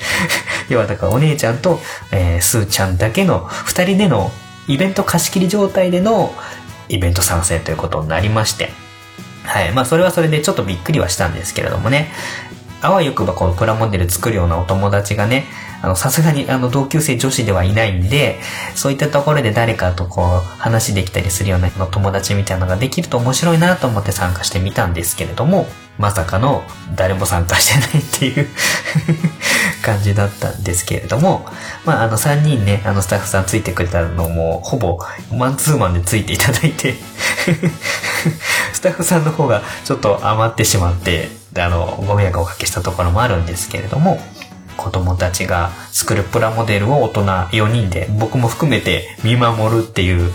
[0.70, 4.32] 要はだからお姉ちゃんと、えー、スーちゃんだけの二人での
[4.68, 6.34] イベント貸し切り状態での
[6.88, 8.70] イベント参戦ということになりまして、
[9.44, 9.72] はい。
[9.72, 12.10] まあそれはそれでちょっとびっくりはしたんですけれどもね。
[12.82, 15.46] あわよくばこのプラモデル作るようなお友達がね、
[15.82, 18.40] あの、さすがにあの同級生女子ではいないんで、
[18.74, 20.26] そういったところで誰かとこう
[20.60, 25.66] 話できたりするような友達みたいなのができると面白いなと思って参加してみたんですけれども、
[25.98, 26.64] まさかの
[26.96, 28.48] 誰も参加してないっていう
[29.84, 31.46] 感じだったんですけれども、
[31.84, 34.98] まあ、あの3人ね、あのスタッフさんついてくれたのも、ほぼ
[35.32, 36.96] マンツーマンでついていただいて
[38.72, 44.18] スタッフさんの方がちょっと余ってしまって、あの、ご迷惑をおかけしたところもあるんですけれども、
[44.76, 50.32] 子供たちが作るプラモデルを大人4人で僕も含めて見守るっていう、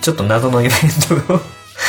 [0.00, 1.40] ちょっと謎のイベントを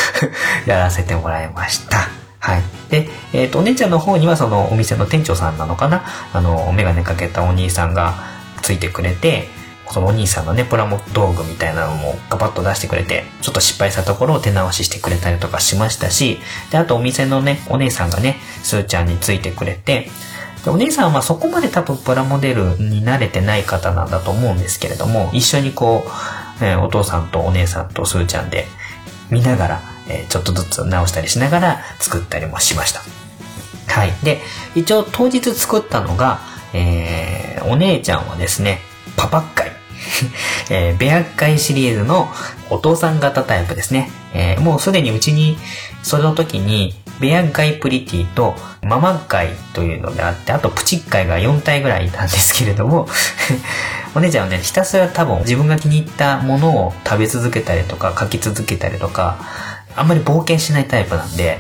[0.66, 2.10] やらせてもらいました。
[2.40, 2.64] はい。
[2.90, 6.04] で、えっ、ー、と、お姉ちゃんの方にはそのお店の店長さんなのかな？
[6.34, 8.16] あの、メガネかけたお兄さんが
[8.62, 9.48] ついてくれて、
[9.92, 16.40] そのお兄さんのね、プラモ道具みたいなのもガバッと出してくれて、ちょっと失敗したところを手直ししてくれたりとかしましたし、
[16.72, 20.10] で、あとお店のね、お姉さんがね、スーちゃんについてくれて、
[20.64, 28.68] でお姉さんはそこまで多分プラモデルに慣れてない方なんだと思うんですけれども、一緒にこう、えー、お父さんとお姉さんとスーちゃんで
[29.30, 33.02] 見ながら、えー、ちょっとずつ直したりしながら作ったりもしました。
[33.88, 34.14] はい。
[34.24, 34.40] で、
[34.76, 36.40] 一応当日作ったのが、
[36.74, 38.80] えー、お姉ちゃんはですね、
[39.18, 39.81] パパッカイ。
[40.70, 42.30] えー、ベアッシリーズの
[42.70, 44.10] お父さん型タイプですね。
[44.34, 45.58] えー、もうすでにうちに、
[46.04, 53.08] その時に、ベアガイプリティとママガイというのであって、あとプチッガイが4体ぐらいいたんですけれども
[54.16, 59.38] お姉ちゃんはね、ひたすら多分自分が気に入ったものを食べ続けたりとか、書き続けたりとか、
[59.96, 61.60] あんまり冒険しないタイプなんで、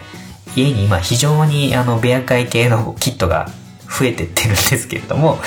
[0.56, 3.50] 家に今非常にあの、ベア会系のキットが
[3.88, 5.40] 増えてってるんですけれども、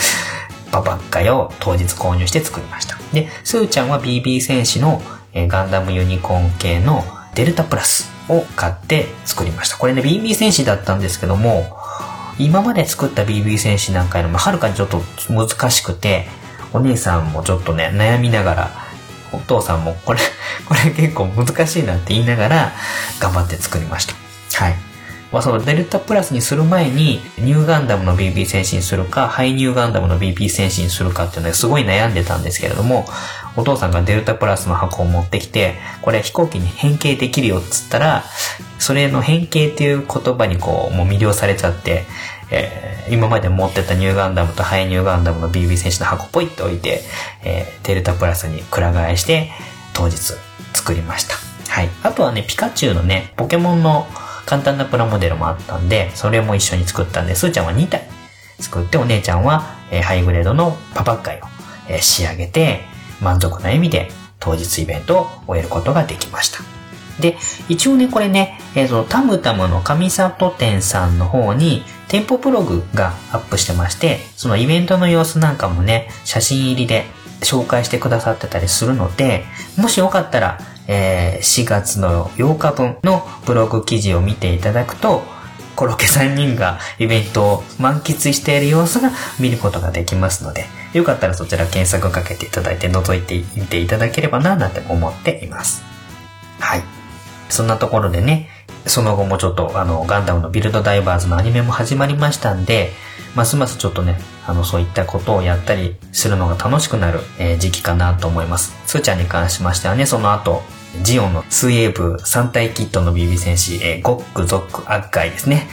[0.75, 2.97] ババッカイを当日購入して作りました。
[3.13, 5.01] で、スーちゃんは BB 戦士の、
[5.33, 9.77] えガンダムユニコーン系のデルタプラスを買って作りました。
[9.77, 11.77] これね、BB 戦士だったんですけども、
[12.39, 16.27] 今まで作った BB 戦士なんかよりもはるかにちょっと難しくて、
[16.73, 18.71] お姉さんもちょっとね、悩みながら、
[19.33, 20.21] お父さんもこれ、
[20.67, 22.73] これ結構難しいなって言いながら
[23.21, 24.15] 頑張って作りました。
[24.65, 24.94] はい。
[25.35, 33.05] まあ、そのデルタプラスにする前に、ニューガンダムの BB 戦士にするか、ハイニューガンダムの BB 戦士にするかっていうのですごい悩んでたんですけれども、
[33.57, 38.23] お父さんがデルタプラスの箱を持ってきて、これ飛行機に変形できるよっつったら、
[38.79, 42.05] それの変形っていう言葉にこう、もう魅了されちゃって、
[42.53, 47.01] えー、今まで持ってたニューガンダムとハイニューガンダムの BB 戦士の箱ポイって置いて、
[47.43, 49.51] えー、デルタプラスにくら替えして、
[49.95, 50.17] 当日
[50.75, 51.35] 作りました。
[51.75, 51.89] はい。
[52.05, 54.07] あとはね、ピカチュウのね、ポケモンの
[54.47, 58.09] 簡単なプラモデルもあったんで、それも一緒に作ったんで、すーちゃんは2体
[58.61, 61.45] 作って、お姉ちゃんは、えー、ハイグレードのパパッカイを、
[61.89, 62.83] えー、仕上げて、
[63.21, 66.59] 満足な意味で当日イベントを終えることができました。
[67.21, 67.37] で、
[67.69, 77.07] 一応ね、これね、えっ、ー、と、タムタムの上里店さんの方に、店舗プログがアップしてまして、そのイベントの様子なんかもね、写真入りで
[77.41, 79.45] 紹介してくださってたりするので、
[79.77, 85.23] もしよかったら、えー、4月の8日分のブログ記事を見ていただくと、
[85.77, 95.83] コロケ3人がイベントを満喫している様子が見ることができますので、よかったらそちら検索かけていただいて覗いてみていただければな、なんて思っています。
[96.61, 96.83] はい。
[97.49, 98.49] そんなところでね、
[98.87, 102.93] その後もちょっとあの、ガンダムのビルドダイバーズのアニメも始まりましたんで、
[103.35, 104.17] ますますちょっとね、
[104.47, 108.75] あの、そういったことをやったりするのが楽しくなる、えー、時期かなと思います。
[108.87, 110.63] スーちゃんに関しましてはね、その後、
[111.03, 115.67] ジオンの水泳部3体キットの BB 戦士、えー、ゴック、ゾック、アッガイですね。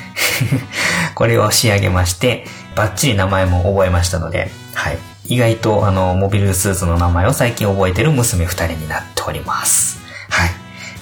[1.13, 2.45] これを仕上げまして、
[2.75, 4.97] バッチリ名前も覚えましたので、はい。
[5.25, 9.99] 意外とあの、モビルスーツの名前を最近覚えてる娘2人になっております。
[10.29, 10.49] はい。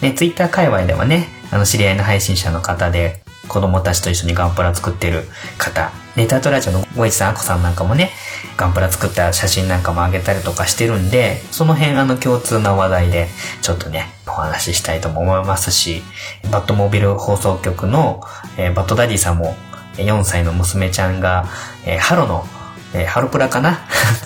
[0.02, 5.24] ね、ツイッター界隈ではね、あの、知り合いの配信者の方で、子供たちと一緒にガンプラ作ってる
[5.58, 8.12] 方、ネタトラジオのごいちさん、あこさんなんかもね、
[8.56, 13.28] ガンプラ作った写真なんかもあげたりとかしてるんで、その辺あの共通な話題で、
[13.62, 16.04] ちょっとね、お話ししたいとも思いますし、
[16.52, 18.22] バットモビル放送局の、
[18.58, 19.56] えー、バットダディさんも、
[19.96, 21.46] 4歳の娘ちゃんが、
[21.86, 22.46] えー、ハロの、
[22.94, 23.80] えー、ハロプラかな？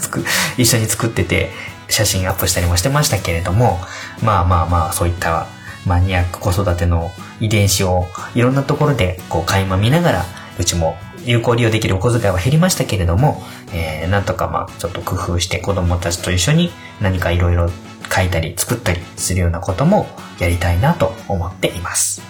[0.58, 1.52] 一緒に作ってて、
[1.90, 3.80] 写真アップしたりもしてましたけれども、
[4.22, 5.48] まあまあまあ、そういった
[5.86, 10.26] マニアック子育ての遺伝子をいろんなところでこう垣間見ながら、
[10.60, 13.42] うちも有効利用できるお小遣いは減りましたけれども、
[13.74, 17.70] えー、なんとかまあちょっと工夫して子供たちと一緒に何かいろいろ
[18.14, 20.08] 書いたり作ったりするようなことも
[20.40, 22.22] やりたいなと思っています。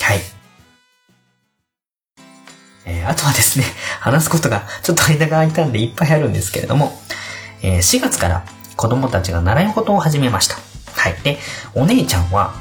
[0.00, 0.18] はい。
[2.86, 3.64] えー、あとはですね、
[4.00, 6.98] 話すことがちょっと間が空いたんでいっぱいあるんですけれども、
[7.62, 8.44] えー、4月から
[8.76, 10.56] 子供たちが習い事を始めました。
[10.96, 11.16] はい。
[11.22, 11.38] で、
[11.74, 12.54] お姉ちゃんは、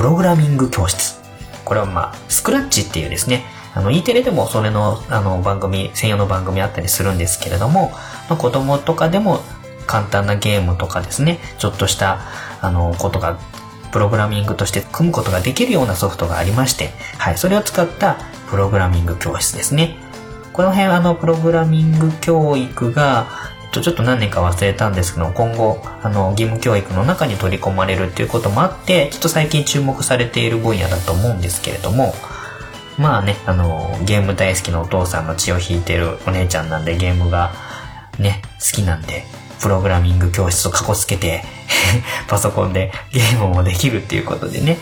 [0.00, 1.20] プログラミング教室。
[1.62, 7.90] これはまあ、スクラッチっていうですね、あの、E テレでもそれの、あの、番組、専用の番組あったりするんですけれども、
[8.30, 9.40] まあ、子供とかでも
[9.86, 12.20] 簡単なゲームとかですね、ちょっとした、
[12.62, 13.38] あの、ことが、
[13.92, 18.16] プログラミングとして組むことができるようなソフトがありまして、はい、それを使った
[18.48, 19.98] プログラミング教室ですね。
[20.54, 23.26] この辺あの、プログラミング教育が、
[23.72, 32.14] とちょっと何年か忘れたんですけど、今後、あの、義務教育の中に取り込まれるっていうこともあって、ちょっと最近注目されている分野だと思うんですけれども、
[32.98, 37.52] まあね、あの、ゲーム大好きなお父さんの血を引いてるお姉ちゃんなんで、ゲームが
[38.18, 39.24] ね、好きなんで、
[39.60, 41.44] プログラミング教室をかこつけて
[42.28, 44.78] パソコンでゲームもできるっていうことでね、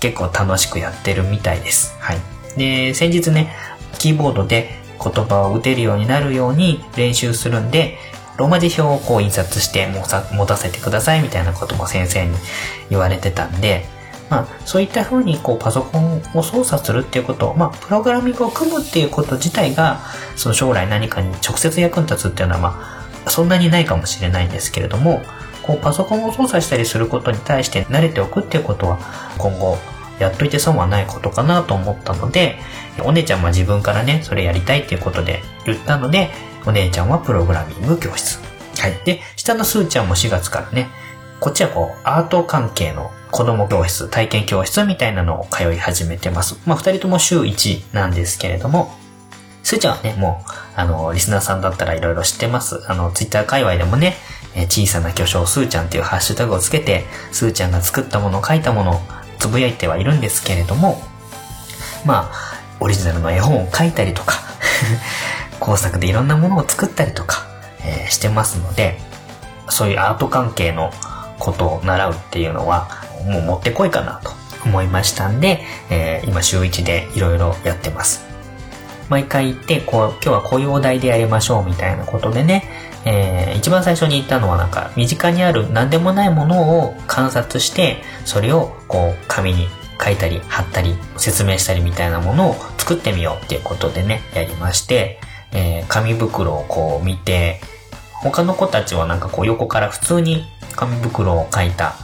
[0.00, 1.94] 結構楽しくやってるみたいです。
[2.00, 2.18] はい。
[2.56, 3.54] で、先日ね、
[3.98, 7.98] キーボードで言葉を打てるようになるように練習するんで、
[8.36, 12.34] ローマ字表をこう印刷して持たせてくださいみたいなことも先生に
[12.88, 13.84] 言われてたんで、
[14.30, 20.00] まあ、そういった風にこうパソコンを操作するっていうこと、まあ、プログラミングを組むっていうこと自体が、
[20.36, 25.20] その将来何かに直接役に立つっていうのは、まあ、そんなにないかもしれないんですけれども、
[25.62, 28.98] こうパソコンを操作したりすることに対して慣れておくっていうことは、
[29.36, 29.76] 今後
[30.18, 32.56] やっといて損はないことかなと思ったので、
[33.00, 36.30] お姉ちゃんは自分からね、それやりたいっていうことで言ったので、
[36.66, 38.38] お姉ちゃんはプログラミング教室。
[38.78, 38.98] はい。
[39.04, 40.88] で、下のスーちゃんも4月からね、
[41.40, 46.58] こっちはこう、アート関係の子供教室、体験教室みたいなのを通い始めてます。
[46.66, 48.94] まあ、二人とも週1なんですけれども、
[49.62, 52.82] スーちゃんはね、もう、あの、リスナーさんだったらいろいろ知ってます。
[52.88, 54.16] あの、ツイッター界隈でもね、
[54.54, 59.00] え小さな巨匠スーちゃんっていうハッシュタグをつけて、スーちゃんが作ったもの、書いたものを
[59.38, 61.00] つぶやいてはいるんですけれども、
[62.04, 64.40] まあ、オリジナルの絵本を書いたりとか
[65.60, 67.46] 工作でいろんなものを作ったりとか、
[67.84, 68.98] えー、してますので、
[69.68, 70.92] そういうアート関係の
[71.38, 72.88] ことを習うっていうのは、
[73.26, 74.32] もうもってこいかなと
[74.64, 78.24] 思いましたんで、えー、今週1でいろいろやってます。
[79.08, 82.64] 毎回行って、こう、今日はこういうお題でやりましょうみたいなことでね、
[83.04, 89.68] えー、一番最初に言ったのはなんか、身近にある何でもないものを観察して、それをこう、紙に
[90.02, 95.20] 書いたり、貼ったり、説明したりみたいなものを作ってみようっていうことでね、やりまして、
[95.52, 97.60] えー、紙袋をこう見て、
[98.22, 100.44] 他の子たちはなんかこう横から普通に
[100.76, 101.94] 紙袋を書いた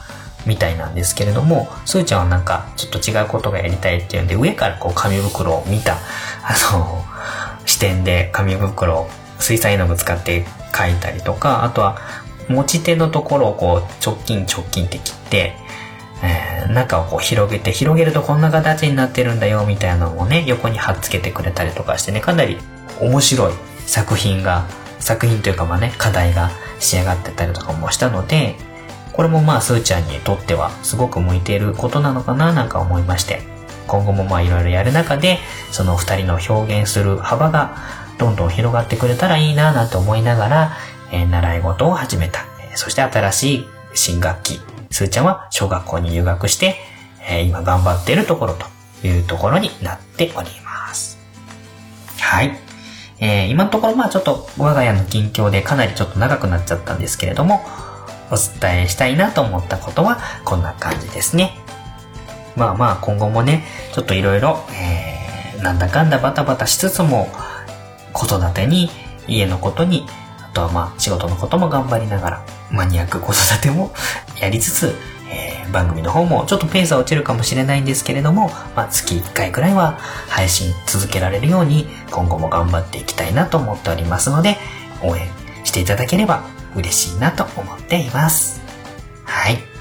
[0.45, 5.97] みたいなんですけれども、すーちゃんはなんかちょっと違うことがやりたいっていうんで、上からこう紙袋を見た、
[6.43, 7.03] あの、
[7.65, 11.99] 視点で紙袋を水彩絵の具使って書いたりとか、あとは
[12.47, 15.53] 持ち手のところをこう直近直近って切って、
[16.73, 22.57] 中をこう広げて、広げるとこんな形になってるんだよみたいなのをね、横に貼っつけてくれたりとかしてね、かなり
[22.99, 23.53] 面白い
[23.85, 24.65] 作品が、
[24.99, 28.55] 作品というかまあね、課題が仕上がってたりとかもしたので、
[29.13, 33.41] これもまあ、すーちゃんにとってはすごく向いていることなのかななんか思いまして、
[33.87, 35.39] 今後もまあいろいろやる中で、
[35.71, 37.77] その二人の表現する幅が
[38.17, 40.77] どんどん広がってくれたらいいななんて思いながら、
[41.11, 42.45] えー、習い事を始めた。
[42.75, 44.76] そして新しい新学期。
[44.91, 46.75] すーちゃんは小学校に入学して、
[47.29, 51.17] えー、今頑張っているところというところになっております。
[52.19, 52.57] はい。
[53.19, 57.65] えー、今のところまあちょっと我が家の近況でかなりちょっと長くなっちゃったんですけれども、
[58.29, 61.57] お伝えしたいなと思ったことはこんな感じですね。
[62.55, 63.63] まあまあ今後もね、
[63.93, 67.29] ちょっといろいろ、えー、なんだかんだバタバタしつつも、
[68.13, 68.89] 子育てに、
[69.27, 70.05] 家のことに、
[70.57, 73.93] とはまあ仕事のことも頑張りながら、マニアック子育ても
[74.41, 74.95] やりつつ、
[75.29, 84.57] えー、番組の方もちょっとペースは落ちるかもしれないんですけれども、まあ、月1回くらいは配信続けられるように今後も頑張っていきたいなと思っておりますので、
[85.03, 85.29] 応援
[85.63, 86.41] していただければ
[86.75, 88.61] 嬉しいなと思っています。
[89.25, 89.76] はい。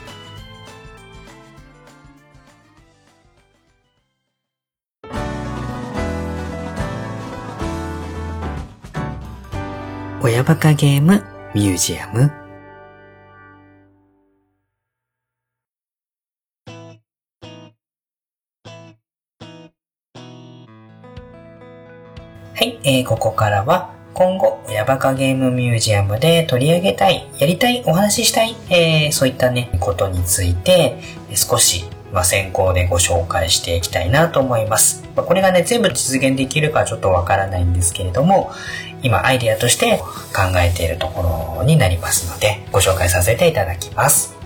[10.26, 11.22] 親バカゲーム
[11.54, 12.32] ミュージアム。
[22.52, 30.98] はい、えー、ここからは今後、親バカゲームミュージアムで取り上げたい、やりたい、お話ししたい、えー、そういったね、ことについて、
[31.36, 35.04] 少し、まあ、先行でご紹介していきたいなと思います。
[35.14, 38.52] まあ、これがね、全部実現できるかちょっとわからないんですけれども、
[39.02, 39.98] 今アイデアとして
[40.34, 44.36] 考えているところになりますので、ご紹介させていただきます。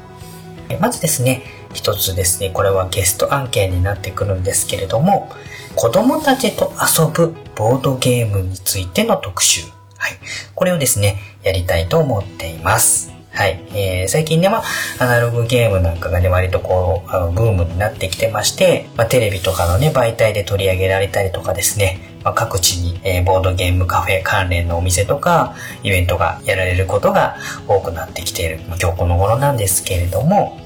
[0.81, 1.43] まずですね、
[1.73, 5.31] 一つですね、これはゲスト案件になってくるんですけれども、
[5.77, 9.63] 子供たちと遊ぶボードゲームについての特集。
[9.97, 10.19] はい。
[10.55, 13.10] これをですね、やりたいと思っています。
[13.33, 13.63] はい。
[13.75, 14.65] えー、最近では、
[14.99, 25.55] アナログゲームなんかがね、割とこう、あのブームになってきてまして、まあ、テレビとかのね、媒体で取り上げられたりとかですね、まあ、各地に、えー、ボードゲームカフェ関連のお店とか、
[25.85, 27.37] イベントがやられることが
[27.69, 30.59] 多くなってきている、まあ、今日この頃なんですけれども、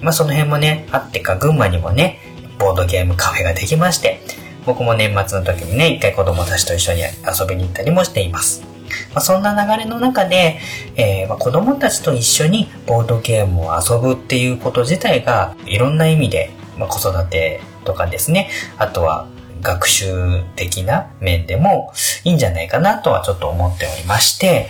[0.00, 2.18] まあ、その辺もね、あってか、群馬にもね、
[2.58, 4.20] ボードゲームカフェができまして、
[4.64, 8.71] 僕も年末の時にね、一回子供たちと一緒に遊びに行ったりもしています。
[9.14, 10.58] まあ、そんな流れの中で、
[10.96, 19.28] えー、まあ、子供たちと一緒にボードゲームを遊ぶっていうこと自体がいろんな意味で、まあ、子育てとかですね、あとは
[19.62, 21.92] 学習的な面でも
[22.24, 24.68] いいんじゃないかなとはちょっと思っておりまして、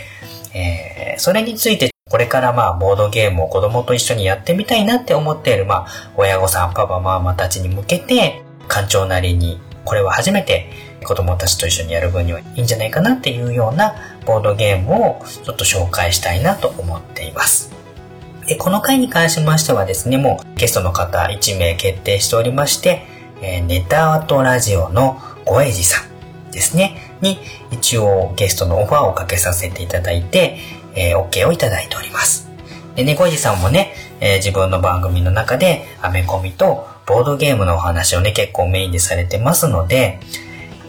[0.55, 10.71] えー、それについてこれからまあボードゲームを子供と一緒にやってみたいなって思っているまあ親御さん、パパ、ママたちに向けて館長なりにこれは初めて
[11.03, 13.95] 子供たちと一緒にやる分にはいいんじゃないかなっていうような
[14.27, 17.73] ボードゲームをちょっと紹介したいなと思っています。
[18.47, 23.07] でこの回に関しましてはですね、もうゲストの方1名決定しておりまして、
[23.41, 27.39] えー、ネタアートラジオのごえじさんですね、に
[27.71, 30.59] 一応ゲストのオファーをかけさせていただいて、
[30.95, 32.51] えー、OK をいただいております。
[32.95, 40.21] でね、ごえじさんもね、えー、自分の番組の中でアメコミとボードゲームのお話をね、結構メインでされてますので、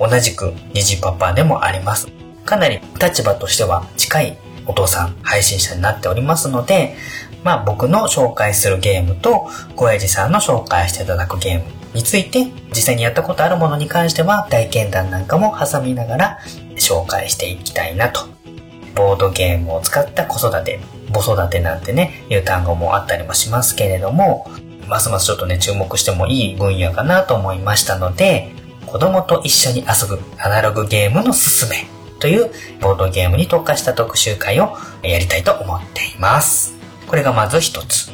[0.07, 2.07] 同じく虹パパでもあります。
[2.45, 6.95] かなり立場としては近いお父さん、配信者になっておりますので、
[7.43, 16.39] まあ僕の紹介するゲームと、小エジさんの紹介していただくゲームについて、実際にやったことあるものに関しては体験談なんかも挟みながら
[16.75, 18.21] 紹介していきたいなと。
[18.95, 20.79] ボードゲームを使った子育て、
[21.13, 24.47] 母育てなんてね、いう単語もあったりもしますけれども、
[24.87, 28.51] ますますちょっとね、注目してもいい分野かなと思いましたので、
[28.93, 31.87] 子供と一緒に遊ぶアナログゲームのすすめ
[32.19, 36.75] というボードゲームに特化した特集会をやりたいと思っています。
[37.07, 38.11] これがまず一つ。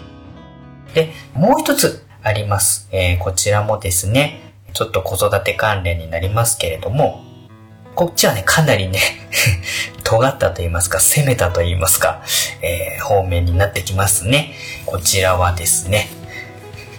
[0.94, 2.88] で、もう一つあります。
[2.94, 7.26] えー、こちらもですね、ちょっと子育て関連になりますけれども、
[7.94, 9.02] こっちはね、かなりね
[10.06, 12.22] 尖ったと言いますか、攻めたと言いますか、
[12.62, 14.54] えー、方面になってきますね。
[14.86, 16.08] こちらはですね、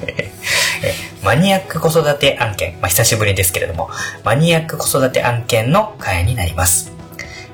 [1.22, 3.90] マニアック子育て案件、まあ、久しぶりですけれども、
[4.24, 6.92] マニアック子育て案件の回になります。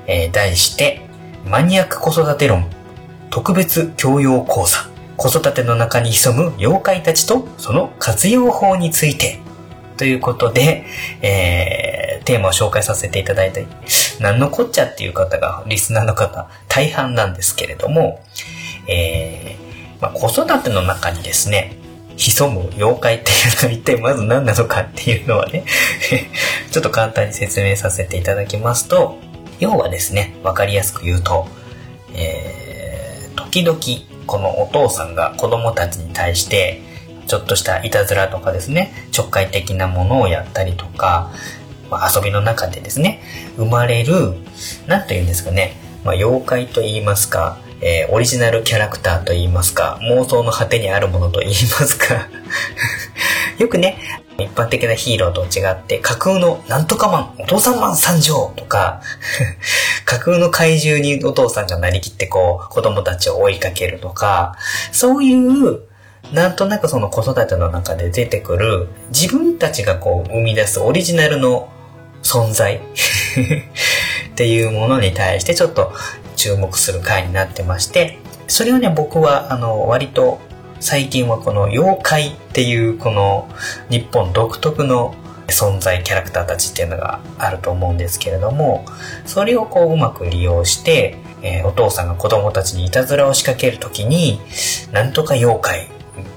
[0.07, 1.01] えー、題して、
[1.45, 2.65] マニアック子育て論、
[3.29, 4.77] 特別教養講座、
[5.17, 9.39] 子育ての中に潜む妖怪たちとその活用法について、
[9.97, 10.85] ということで、
[11.21, 13.65] えー、テーマを紹介させていただいて、
[14.19, 18.23] 何のこっちゃっていう方が、リスナーの方、大半なんですけれども、
[18.87, 21.75] えー、まあ、子育ての中にですね、
[22.17, 25.63] 潜む妖怪っていうのは一体まず何なのかっていうのはね
[26.71, 29.17] ちょっと簡単に説明させていただきますと、
[29.59, 31.47] 要はですね、わかりやすく言うと、
[32.13, 33.79] えー、時々
[34.25, 36.81] このお父さんが子供たちに対して、
[37.27, 41.31] ちょっとしたいたずらとかですね、ちょっかい的なものをやったりとか、
[41.89, 43.21] まあ、遊びの中でですね、
[43.55, 44.33] 生まれる、
[44.87, 52.27] なんと言うんですかね、まあ、妖怪と言いますか、えー、オリジナルキャラクターと言いますか、妄想の果てにあるものと言いますか。
[53.59, 53.97] よくね、
[54.39, 59.01] 一般的なヒーローと違って、架空のなんとかマン、お父さんマン参上とか、
[60.05, 64.55] 架空の怪獣にお父さんがなりきってこう、子供たちを追いかけるとか、
[64.91, 65.81] そういう、
[66.33, 71.69] なんとなくその子育ての中で出てくる、自分たちがこう生み出すオリジナルの
[72.23, 72.81] 存在。
[74.27, 75.91] っていうものに対してちょっと
[76.37, 80.39] 注目する回になってまして、それをね、僕は、あの、割と、
[80.79, 83.49] 最近はこの妖怪っていうこの
[83.89, 85.15] 日本独特の
[85.47, 88.85] 存在キャラクターたちっていうのがあると思うんですけれども
[89.25, 94.39] それをこううまく利用して、えー、お父さんが子供たちにいたずらを仕掛ける時に
[94.91, 95.89] なんとか妖怪っ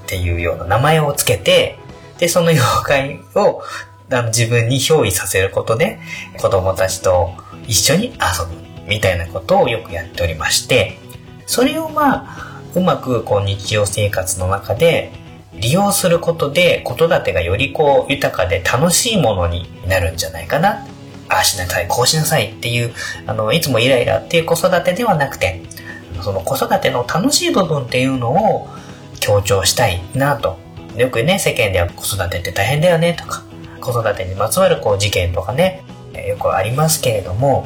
[0.07, 1.77] ていうような名前をつけて
[2.17, 3.61] でその妖怪を
[4.09, 5.99] あの自分に憑依させることで
[6.37, 7.31] 子供たちと
[7.67, 8.70] 一緒に遊ぶ。
[8.91, 10.97] みたいなことをよくやっておりまして、
[11.45, 15.13] それをまあ、うまくこう日常生活の中で
[15.53, 20.85] 利用することで子育てがよりこう豊かで楽しいものになるんじゃないかな。
[21.29, 22.93] ああしなさい、こうしなさいっていう、
[23.25, 25.61] あの、いつもイライラっていう子育てではなくて、
[26.21, 28.67] その子育ての楽しい部分っていうのを
[29.21, 30.57] 強調したいなと。
[30.97, 33.43] よくね、世間では子育てって大変だよねとか、
[33.79, 35.83] 子育てにまつわるこう事件とかね、
[36.27, 37.65] よくありますけれども、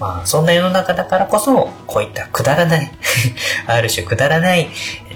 [0.00, 2.90] まあ、そんな世の中だからこそ、こういったくだらない
[3.68, 4.68] ある種くだらない、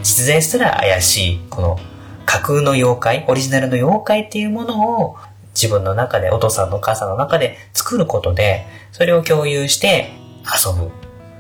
[0.03, 1.79] 実在すら怪しい、この
[2.27, 5.17] 架空の妖怪、オリジナルの妖怪っていうものを
[5.55, 10.13] 自分の中で、お父さんのお母さんの中で作ることで、それを共有して
[10.45, 10.91] 遊ぶ。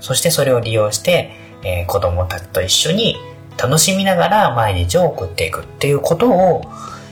[0.01, 1.31] そしてそれを利用して、
[1.63, 3.17] えー、子供たちと一緒に
[3.57, 6.63] 楽しみながら毎日を送っていくっていうことを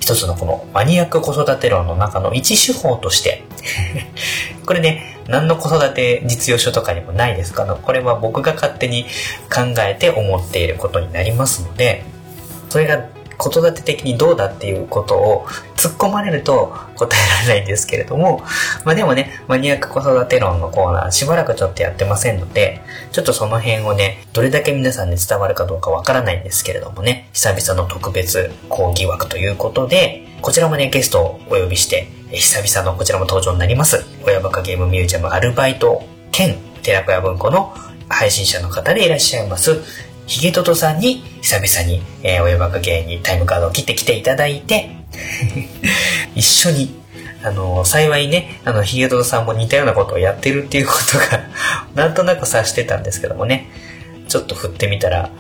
[0.03, 3.45] 一つのこのマニアック子育て論の中の一手法として。
[4.67, 7.65] これね、何の子育て実用書とかにもないですか？
[7.65, 9.05] ら、これは僕が勝手に
[9.49, 12.03] 考えて思っていることになりますので、
[12.69, 13.05] それが
[13.43, 18.41] 子育て的にどうだっていうことを突っ込まれると答えられないんですけれども、
[18.85, 22.81] まあでもね、マニアック子育て論のコーナーしばらくちょっとやってませんので、
[23.11, 34.05] ちょっとその辺をね、どれだけ皆さんに伝わるかどうかわからないんですけれどもね、久々の特別講義枠ということで、こちらもね、ゲストをお呼びして、久々のこちらも登場になります。
[34.25, 37.75] 親バカゲームミュージアムアルバイト兼寺子屋文庫の
[38.09, 39.81] 配信者の方でいらっしゃいます、
[40.27, 44.97] ヒゲトトさんに久々に、えー、親バカ芸にタイムカードを切ってきていただいて
[46.35, 46.95] 一緒に、
[47.43, 51.45] あのー、幸いね、あの、ヒゲトトさんも似たようなことをやってるっていうことが
[51.95, 53.69] なんとなく察してたんですけどもね、
[54.29, 55.31] ちょっと振ってみたら、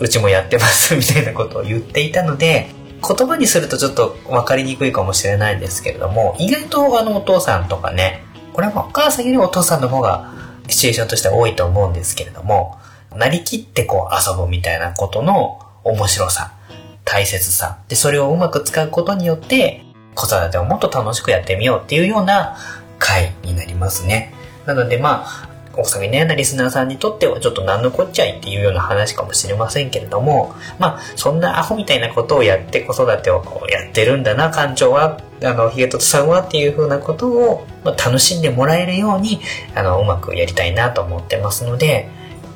[0.00, 2.68] うちもやってますみたいなことを言っていたので、
[3.06, 10.32] 言葉にするとちょっと分かりにくいかもしれないんですけれども、意外とあのお父さんとかね、これはお母さんよりお父さんの方が
[10.68, 12.78] シチュエーションとしては多いと思うんですけれども、
[13.14, 16.52] なりきってこう遊ぶみたいなことの面白さ、
[17.04, 17.78] 大切さ。
[17.88, 19.84] で、それをうまく使うことによって、
[20.14, 22.56] 子育てをもっと楽しくやってみようっていうような
[22.98, 24.32] 回になりますね。
[24.64, 39.40] なのでまあ、お酒のようなリスナーさんにとってはちょっと何のこっちゃいっていうような話かもしれませんけれども、まあ、そんなアホみたいなことをやって子育てをこうやってるんだな、館長は、あの、ヒゲトトさんはっていうふうなことを楽しんでもらえるように、
[39.74, 42.08] あの、うまくやりたいなと思ってますので、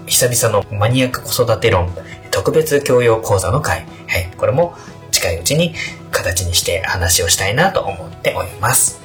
[0.07, 1.90] 久々のマニアック子育て論。
[2.30, 4.74] 特別教養講座の会、はい、これも
[5.11, 5.74] 近いうちに
[6.11, 8.99] 形にして話をしたいなと思っております。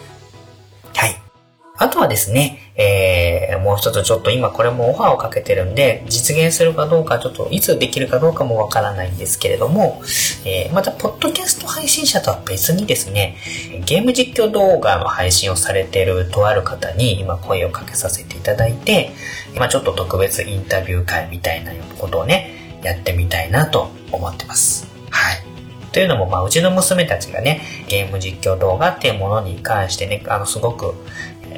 [1.77, 10.01] あとはですね、えー、もう一つちょっと今これもオファーをかけてるんで、実現するかどうかちょっといつできるかどうかもわからないんですけれども、
[10.45, 13.37] えー、また、ポッドキャスト配信者とは別にですね、
[13.85, 19.11] ゲーム実況動画の配信をされてるとある方に今声をかけさせていただいて、
[19.53, 24.87] 今ちょっと特別インタビュー会みたいなことをね、やってみたいなと思ってます。
[25.09, 25.55] はい。
[25.95, 30.93] というのも、まあ、うちの娘たちがね、ゲーム実況動画っていうものに関してね、あの、すごく、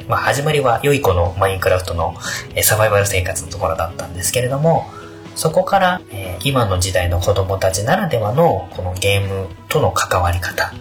[0.06, 2.14] まあ、始まりは良い子のマインクラフトの
[2.62, 4.86] サバイバル生活のところだったんですけれども、
[5.34, 10.72] そこから、え、今の時代の子供たちならではのこのゲームとの関わり方。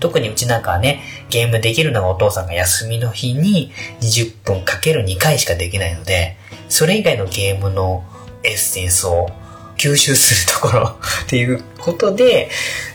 [0.00, 6.36] 特にうちなんかはね、ゲームできるのがお父さんが休みの日に20分かける2回しかできないので、
[6.68, 8.02] それ以外のゲームの
[8.42, 9.28] エッセンスを
[9.76, 10.88] 吸収するところ
[11.24, 12.50] っていうことで、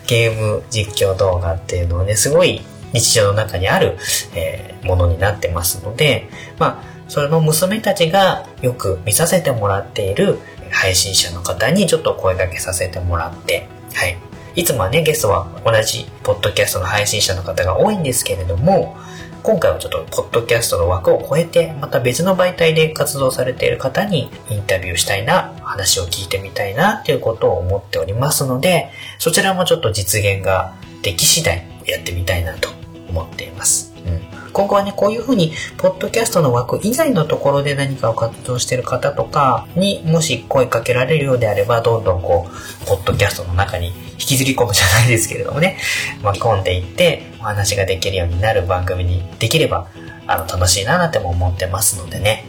[0.07, 2.61] ゲーム実況動画っていうのはね、すごい
[2.95, 3.97] 日常の中にある、
[4.33, 10.39] えー、ものになってますので、まあ、その娘たちがよく見させてもらっている
[10.71, 14.17] 配信者の方にちょっと声掛けさせてもらって、はい。
[14.55, 18.95] いつもはね、ゲストは同じポッドキャストの配信者の方が多いんですけれども、
[19.43, 28.89] 今回はちょっとポッドキャストの枠を超えて、また別の媒体で活動されている方にインタビューしたいな、話を聞いてみたいなっていうことを思っておりますので、
[29.19, 32.84] そちらもちょっと実現ができ次第やってみたいなと
[33.15, 33.93] 思っています。
[34.05, 45.77] うん、今後はね、こういうふうに、ポッドキャストの枠以外のところで何かを活動してる方とかにもし声かけられるようであれば、どんどんこう、ポッドキャストの中に引きずり込むじゃないですけれどもね、
[46.21, 49.87] 巻き込んでいってお話ができるようになる番組にできれば、
[50.27, 52.45] あの、楽しいななんても思ってますのでね。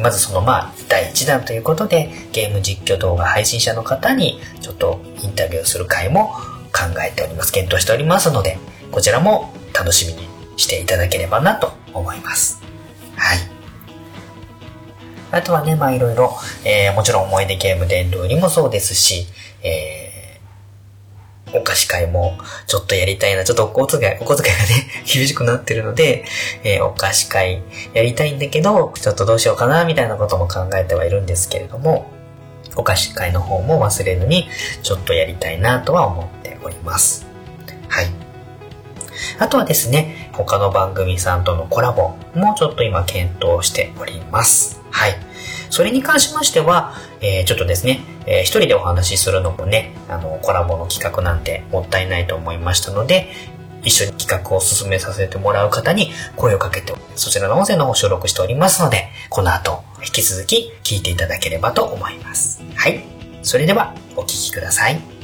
[0.00, 6.28] まずそのまあ、第1弾ということで、ゲーム実況動画配信者の方に、ちょっとインタビューする回も
[6.72, 7.52] 考えております。
[7.52, 8.58] 検討しておりますので、
[8.90, 12.62] こちらも楽しみにしていただければなと思います。
[13.16, 13.38] はい。
[15.32, 19.26] あとはね、まあいろいろ、えー、もちろん思い出ゲーム殿堂にもそうですし、
[19.62, 20.10] え
[21.54, 23.44] お菓子会もちょっとやりたいな。
[23.44, 26.24] ちょっとお小遣い、お小遣いがね、 厳しくなってるので、
[26.62, 27.62] えー、お菓子会
[27.92, 32.06] やりたいんだけど、ちょっとどうしようかな、みたいなことも考えてはいるんですけれども、
[32.76, 34.48] お菓子会の方も忘れずに、
[34.82, 37.26] ちょっとやりたいなとは思っております。
[37.88, 38.29] はい。
[39.38, 44.80] あとはですね、他の番組さんとのコラボもちょっと今検討しております。
[44.90, 45.14] はい。
[45.70, 53.28] それに関しましては、えー、ちょっとですね、えー、一人でお話しするのもね、あの、コラボの企画なんてもったいないと思いましたので、
[53.82, 62.62] 一緒に企画を進めさせてもらう方に声をかけて、そちらの音声の方を収録しておりますので、この後、引き続き聞いていただければと思います。
[62.74, 63.04] はい。
[63.42, 65.19] それでは、お聴きください。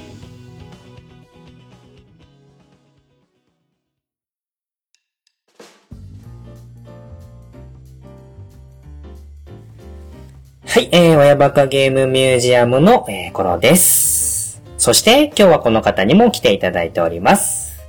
[10.77, 14.61] はい、えー、親バカゲームミュージアムの、えー、コロです。
[14.77, 17.81] そして、今日はこの方にも来ていただいております。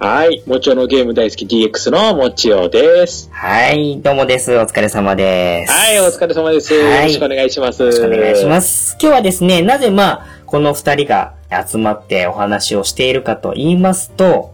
[0.00, 3.30] はい、もちおのゲーム大好き DX のもちおです。
[3.30, 4.52] はい、どうもです。
[4.58, 5.72] お疲れ様です。
[5.72, 6.74] はい、お疲れ様です。
[6.74, 7.82] はい、よろしくお願いします。
[7.82, 8.96] よろしくお願いします。
[9.00, 11.34] 今日はですね、なぜまあ、この二人が
[11.64, 14.52] 集まってお話をしているかと言いますと、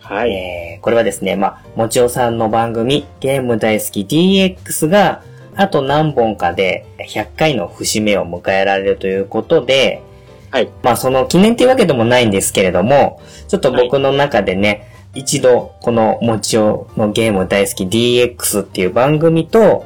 [0.00, 0.32] はい。
[0.32, 5.22] えー、これはですね、まあ、もちおさんの番組、ゲーム大好き DX が、
[5.58, 10.02] あと何本かで100回の節目を迎えられるということで、
[10.52, 10.70] はい。
[10.84, 19.84] まあその記念っていうわけでもないんですけれども、ちょっと僕の中でね、はい、一度このもちおのゲーム大好き DX っていう番組と、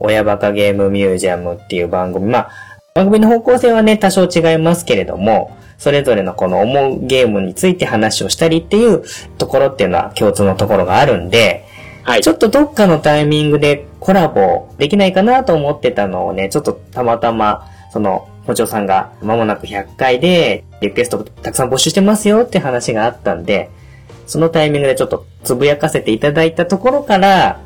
[0.00, 2.50] 親バカゲームミュージアムっていう番組、まあ
[2.92, 9.04] 番組の方向性はね、多少違いますけれども、それぞれのこの思うゲームについて話をしたりっていう
[9.38, 11.64] ところっていうのは共通のところがあるんで、
[12.04, 12.22] はい。
[12.22, 23.70] ちょっとどっかのタイミングでコラボできないかなと思ってたのをね、ちょっとたまたま、その、もちおさんが間もなく100回でリクエストたくさん募集してますよって話があったんで、
[24.26, 27.60] そのタイミングでちょっとつぶやかせていただいたところから、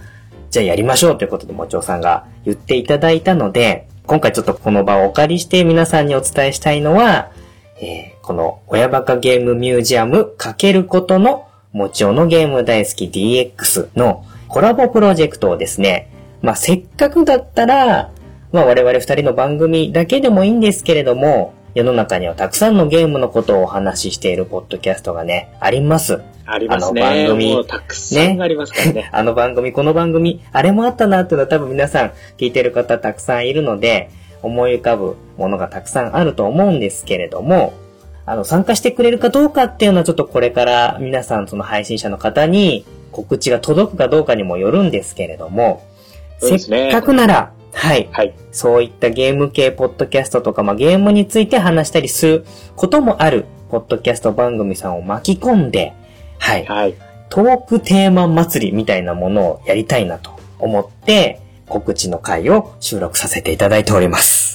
[0.50, 7.30] じゃあやりましょうということでもちおさんが言っていただいたので、今回ちょっとこの場をお借りして皆さんにお伝えしたいのは、
[7.80, 16.10] えー、この親バカゲームミュージアムかけることのもちおのゲーム大好き DX のコラボプロジェクトをですね、
[16.42, 18.10] まあ、せっかくだったら、
[18.52, 26.22] まあ、我々二人の番組だけでもいいんですけれども、世の中にはたくさんのゲームのことをお話ししているポッドキャストがね、あります。
[26.46, 27.02] ありますね。
[27.02, 27.66] あの番組。
[27.66, 28.92] たくさんありますからね。
[28.94, 34.08] ね あの番組、この番組、あれもあったなっていうのは多分皆さん聞いてる方たくさんいるので、
[34.42, 37.74] 思い浮かぶものがたくさんあると思うんですけれども、
[38.24, 42.86] あの、参加してくれるかどうかっていうのはちょっとこれから皆さんその配信者の方に
[43.16, 45.82] 告知が届くかどうかにもよるんですけれども、
[46.42, 48.08] ね、せっかくなら、はい。
[48.12, 48.34] はい。
[48.52, 55.94] そういったゲーム系ポッドキャストとか、まあ、ゲームについて話したりすることもある、ポッドキャスト番組さんを巻き込んで、
[56.38, 56.66] はい。
[56.66, 56.94] はい。
[57.30, 64.45] トークテーマ祭りみたいなものをやりたいなと思って、告知の回を収録させていただいております。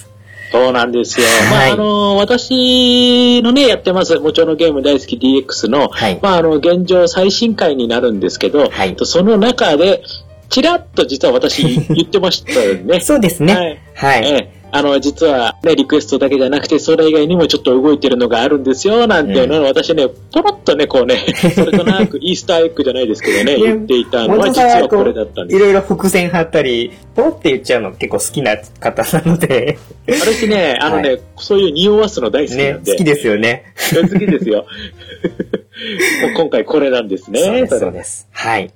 [0.51, 1.25] そうなんですよ。
[1.27, 10.03] はい、まあ、あの、私のね、やってます、もちろんのゲーム大好き DX の、はい、まあ、あの、現状最新回になるんですけど、はい、その中で、
[10.49, 12.99] ちらっと実は私言ってましたよね。
[13.01, 13.81] そうですね。
[13.95, 14.25] はい。
[14.25, 25.57] ええあの、実はね、リクエストだけじゃなくて、それ以外にもちょっと動いてるのがあるんですよ、なんていうのを、うん、私ね、ポロッとね、こうね、 それとなくイースターエッグじゃないですけどね、 言っていたのは実はこれだったんです。
[25.57, 29.77] いろいろ伏線張ったり、ポロって言っちゃうの結構好きな方なので。
[30.07, 32.91] 私ね、あのね、はい、そういう匂わすの大好きなんで。
[32.91, 33.65] ね、好きですよね。
[33.93, 34.65] 好きですよ。
[36.35, 37.39] 今回これなんですね。
[37.39, 38.27] そうです、そうです。
[38.31, 38.71] はい。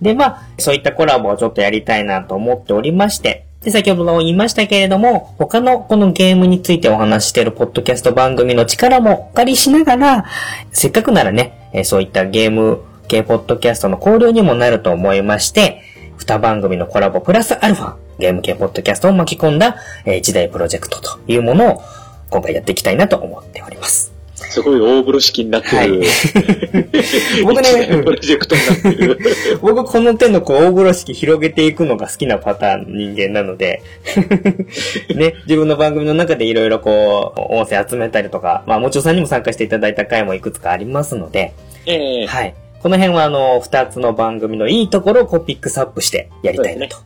[0.00, 10.26] で、まあ、そういったコラボをちょっとやりたいなと思っておりまして、で、先ほども言いましたけれども、他のこのゲームについてお話しているポッドキャスト番組の力もお借りしながら、
[10.70, 15.82] せっかくならね、えそういったゲーム系ポッドキャストの交流にもなると思いまして、
[16.18, 21.82] 二番組のコラボプラスアルファ、ゲーム系ポッドキャストを巻き込んだ、え一大プロジェクトというものを
[22.28, 24.13] 今回やっていきたいなと思っております。
[24.50, 25.76] すごい大風呂敷になってる。
[25.76, 25.90] はい、
[27.44, 29.18] 僕ね、プロジェクトになってる。
[29.62, 33.82] 僕この手のこう大風呂敷広げていくのが好きなパターンの人間なので、
[35.14, 41.52] ね、自分の番組の中でいろいろこう、音声集めたりとか、まあ、もちろんさんにも参加していただいた回もいくつかありますので、
[41.86, 42.54] えー、はい。
[42.82, 46.96] この辺はあの、二つの番組のいいところをこうピックスアップしてやりたいなと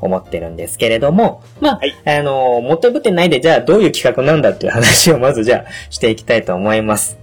[0.00, 7.18] 思ってるんですけれども、まあ、はい、あの、もったいぶってないで、じゃあどういう企画なんだっていう話をまずじゃあしていきたいと思います。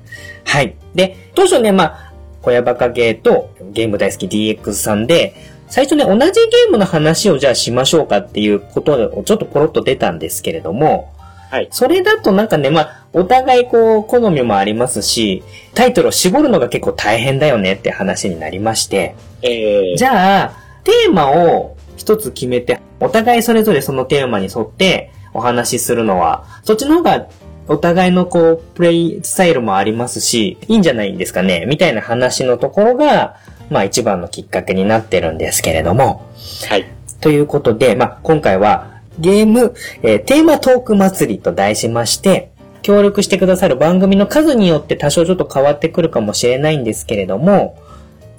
[0.45, 0.75] はい。
[0.95, 5.35] で、当初ね、まあ、小屋バカゲーとゲーム大好き DX さんで、
[5.67, 11.13] 最初ね、同じゲームの話をじゃあしましょうかっていうことをちょっとポロッと出たんですけれども、
[11.49, 11.67] はい。
[11.71, 15.43] それだとなんかね、まあ、お互いこう、好みもありますし、
[15.75, 20.53] タイトルを絞るのが結構大変だよねって話になりまして、えー、じゃあ、
[20.83, 27.27] テーマを一つ決めて、お互いそれぞれそのテーマに沿ってお話しするのは、そっちの方が
[27.69, 33.37] お互いのこう、プレイスタイルもありますし、いいんじゃないんですかね、みたいな話のところが、
[33.69, 36.29] まあ一番のきっかけになってるんですけれども。
[36.67, 36.85] はい。
[37.21, 42.51] ということで、まあ今回はゲーム、えー、テーマトーク祭りと題しまして、
[42.81, 47.77] 協力してくださる番組の数によって多少ちょっと変わってくるかもしれないんですけれども、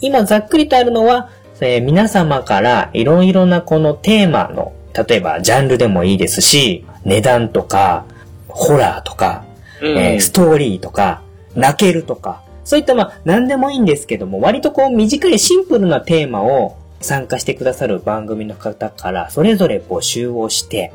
[0.02, 1.30] 今ざっくりとあるのは、
[1.64, 8.04] えー、皆様からいろいろなこのテーマの、例えばジャンルでもいいですし、値段とか、
[8.48, 9.44] ホラーとか、
[9.82, 11.22] うん、えー、ストーリーとか、
[11.54, 20.92] 泣けるとか、そういったまあ何でもいいんですけども、割とこう短いシンプルなテーマを参加してくださる番組の方からそれぞれ募集をして、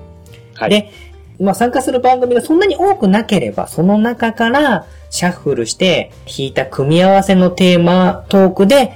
[0.55, 0.91] はい、で、
[1.39, 8.91] まあ参加する番組がそんなに多くなければ、その中からシャッフルして引いた組み合わせのテーマトークで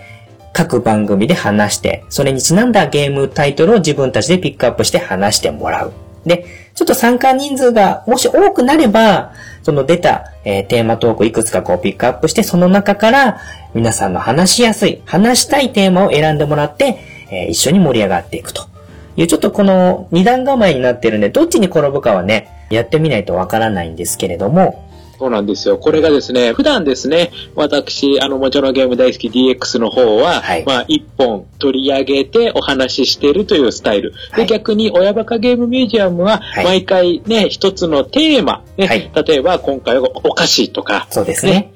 [0.54, 5.94] 各番組で話して、それにちなんだゲームタイトルを自分たちでピックアップして話してもらう。
[6.26, 6.46] で、
[6.76, 9.34] ちょっと参加人数がもし多くなれば、
[9.64, 13.40] その出た、えー、テーマトークいくつかこうピックアップして、その中から
[13.74, 17.00] 皆さんの話しやすい、話したいテーマを選んでもらって、
[17.32, 18.68] えー、一緒に盛り上がっていくと
[19.18, 24.88] いう、ちょっとこの二段構えになってるんで、どっちに転ぶかはね、やってみないとわからないんですけれども、
[25.24, 25.78] そうなんですよ。
[25.78, 34.14] これがですね、普段ですね、私、あの、もちろんゲーム大好き DX の方は、はい、まあ、一本取り上げてお話ししているというスタイル。
[34.32, 41.52] はい、で、逆に、親バカゲームミュージアムは、毎回ね、一つのテーマ、ね、はい、例えば今回はお菓子とか、そうですね。
[41.54, 41.74] ね、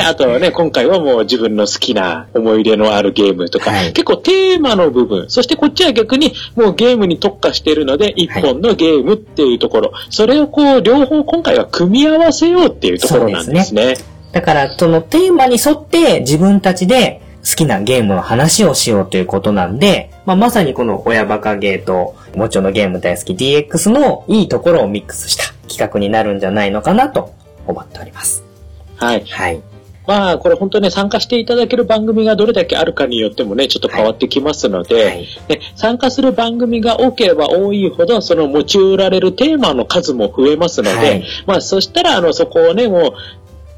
[0.00, 13.96] あとはね、今回はもう自分の好きな思い入れのあるゲームとか、はい、結構テーマの部分、そしてこっちは逆にもうゲームに特化しているので、一本のゲームっていうところ、はい、それをこう、両方今回は組み合わせようっていうところなんですね。
[13.96, 27.34] すねだから、そのテーマに沿って自分たちで好きなゲームの話をしようということなんで、まあ、まさにこの親バカゲーと、もちろんのゲーム大好き DX のいいところをミックスした企画になるんじゃないのかなと
[27.66, 28.55] 思っております。
[28.96, 29.24] はい。
[29.24, 29.62] はい。
[30.06, 43.12] まあ、これ本当ね、参加していただける番組がどれだけあるかによってもね、ちょっと変わってきますので、はいはい、ね、参加する番組が多ければ多いほど、その持ち売られるテーマの数も増えますので、はい、まあ、そしたら、あの、そこをね、もう、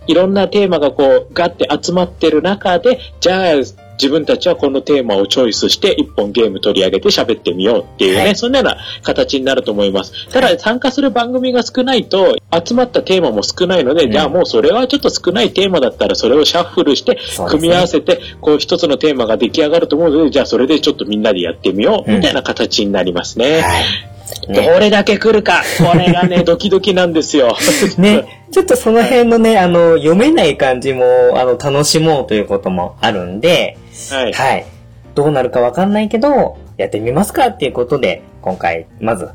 [0.06, 3.54] いろんなテーマがこう、ガッて集まってる中で、じゃあ、
[4.00, 10.30] 自分たちはこのテーマをチョイスして一本ゲーム取り上げて喋ってみようっていうね、はい、そんなような形になると思います。
[10.30, 17.18] ただ参加する番組が少ないと集まったテーマも少ないので、うん、じゃあもうそれはちょっと少ないテーマだったらそれをシャッフルして
[17.48, 23.46] 組み合わせて、こう一つのテーマが出来上がると思うので、じゃあそれでちょっとみんなでやってみようみたいな形になりますね。
[23.56, 24.18] うんはい。
[24.48, 27.56] ね、どれだけ来るか、これがね、 ドキドキなんですよ。
[27.96, 33.76] ね、ちょっとその辺のね、あの、読めない感じも、あの、楽しもうということもあるんで、
[34.10, 34.32] はい。
[34.32, 34.66] はい。
[35.14, 39.28] どうなるかわかんないけど、やってみますかっていうことで、今回、まず、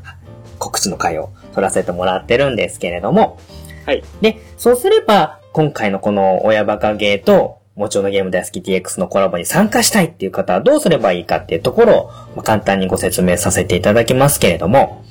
[0.58, 3.38] 告知の回を取らせてもらってるんですけれども、
[3.84, 4.02] はい。
[4.22, 12.06] で、そうすれば、今回のこの親バカゲーと、もちろんのゲーム大好き DX のコラボに参加したいっていう方はどうすればいいかっていうところを、
[12.36, 15.04] まあ、簡単にご説明させていただきますけれども、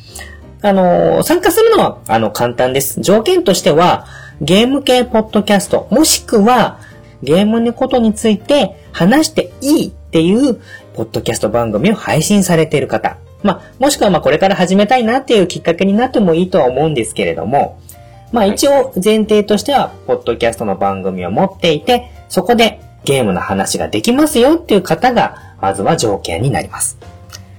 [0.62, 3.02] あのー、参加するのは、あの、簡単です。
[3.02, 4.08] 条件としては、
[4.42, 6.80] ゲーム系ポッドキャスト、もしくは、
[7.24, 10.62] ゲームのことについて話していいっていう、
[10.94, 13.18] ポッドキャスト番組を配信されている方。
[13.42, 17.80] まあ、もしくはまあこれから始めたいなっていうきっかけになってもいいとは思うんですけれども、
[18.32, 26.98] まあ一応前提としては、ポッドキャストの番組を持っていて、そこでゲームの話ができますよっていう方が、まずは条件になります。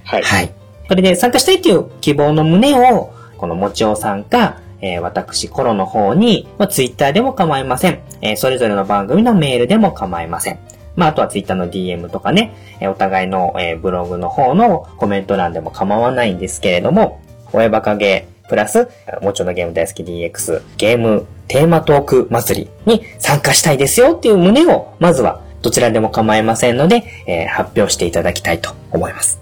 [0.03, 0.23] はい。
[0.23, 0.53] はい。
[0.87, 7.99] それで参加したいっていう希望の旨を、このもちおさんか、えー、私、コロの方に、まあ、ツイッターでも構いません。
[8.21, 10.59] えー、それぞれの番組のメールでも構いません。
[10.95, 17.21] まあ、あとはツイッターの DM とかね、えー、お互いの、えー、ブログの方のコメント欄でも構わないんですけれども、
[17.53, 18.87] 親バカゲー、プラス、
[19.21, 29.41] もちろんのゲーム大好き DX、ゲームテーマトーク祭りに参加したいですよっていう旨を、まずはどちらでも構いませんので、えー、発表していただきたいと思います。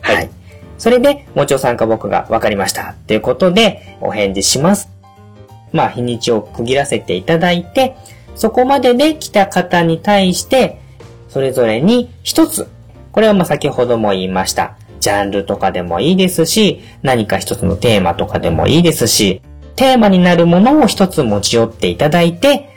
[0.00, 0.39] はい、はい
[0.80, 4.88] それで、もちろさんか僕が分かりましたっていうことで、お返事します。
[5.72, 7.96] まあ、日にちを区切らせていただいて、
[8.34, 10.80] そこまでで来た方に対して、
[11.28, 12.66] それぞれに一つ、
[13.12, 14.78] これはまあ先ほども言いました。
[15.00, 19.42] ジャンルとかでもいいですし、何か一つのテーマとかでもいいですし、
[19.76, 22.70] テーマになるものを一つ持ち寄っていただいて、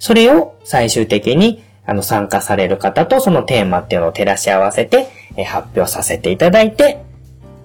[0.00, 5.06] それを最終的にあの参加される方とそのテーマっていうのを照らし合わせて
[5.44, 7.04] 発表させていただいて、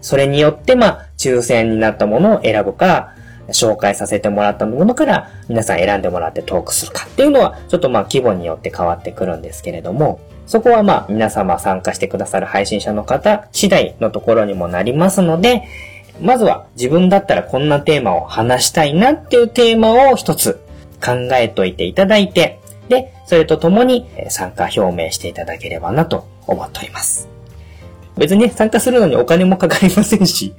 [0.01, 3.13] それによって、まあ、抽選になったものを選ぶか、
[3.49, 15.63] 紹介させてもらったものから皆さん選んでもらってトークするかっていうのは、ちょっとまあ規模によって変わってくるんですけれども、そこはまあ皆様参加してくださる配信者の方次第のところにもなりますので、
[16.21, 20.59] まずは自分だったらこんなテーマを話したいなっていうテーマを一つ
[21.03, 27.38] 考えといていただいて、で、それとともに参加表明していただければなと思っております。
[28.20, 30.53] 別に参加するのにお金もかかりませんし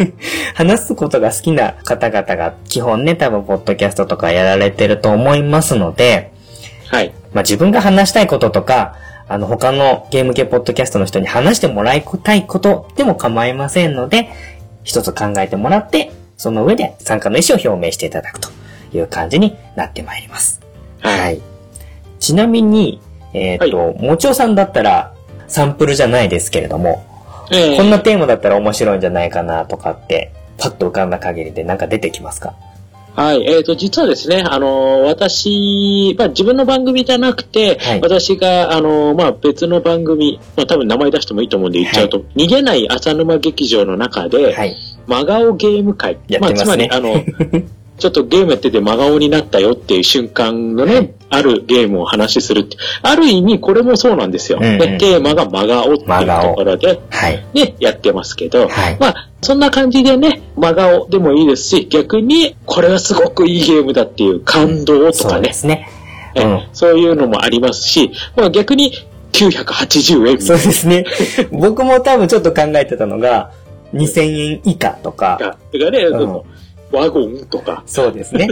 [0.54, 6.32] 話すことが好きな方々が基本ね、多分ポッドキャストとかやられてると思いますので、
[6.88, 7.12] はい。
[7.32, 8.96] まあ自分が話したいこととか、
[9.28, 14.28] あの他のゲーム系ポッドキャストの人に話してもらいたいことでも構いませんので、
[14.84, 18.48] 一つ考えてもらって、その上で参加の意思を表明していただくと
[18.92, 20.60] いう感じになってまいります。
[21.00, 21.20] はい。
[21.20, 21.40] はい、
[22.18, 23.00] ちなみに、
[23.32, 25.14] えっ、ー、と、はい、もちおさんだったら、
[25.52, 27.04] サンプルじゃないですけれども、
[27.52, 32.54] えー、こんなテーマだったら面白いんじゃないかなとかって、パッと浮かんだ限りでなんか出てきますか？
[33.14, 33.46] はい。
[33.46, 44.74] えっ、ー、と、実はですね、あの、私、まあ、自分の番組じゃなくて、はい、私が、あの、まあ、別の番組、まあ、多分名前出してもいいと思うんで言っちゃうと、はい、逃げない浅沼劇場の中で、はい、
[45.06, 46.18] 真顔ゲーム会。
[46.40, 47.22] まあ、つまり、あの、
[47.98, 52.76] ちょっとゲームやってて真顔になったよっていう瞬間のね、あるゲームを話しするって。
[53.02, 54.58] ある意味これもそうなんですよ。
[54.60, 65.30] うんうん、でテーマが真顔っていうところで、はい、ね、やってますけど、はい、まあ、そんな感じでね、真顔でもいいですし、逆にこれはすごくいいゲームだっていう感動とかね。
[65.34, 65.88] そうですね。
[66.34, 68.92] うん、そういうのもありますし、まあ、逆に
[69.32, 71.04] 980円そうですね。
[71.52, 73.52] 僕も多分ちょっと考えてたのが、
[73.94, 75.56] 2000円以下とか。
[75.70, 76.42] てかね、うん
[76.92, 77.82] ワゴンとか。
[77.86, 78.48] そうですね。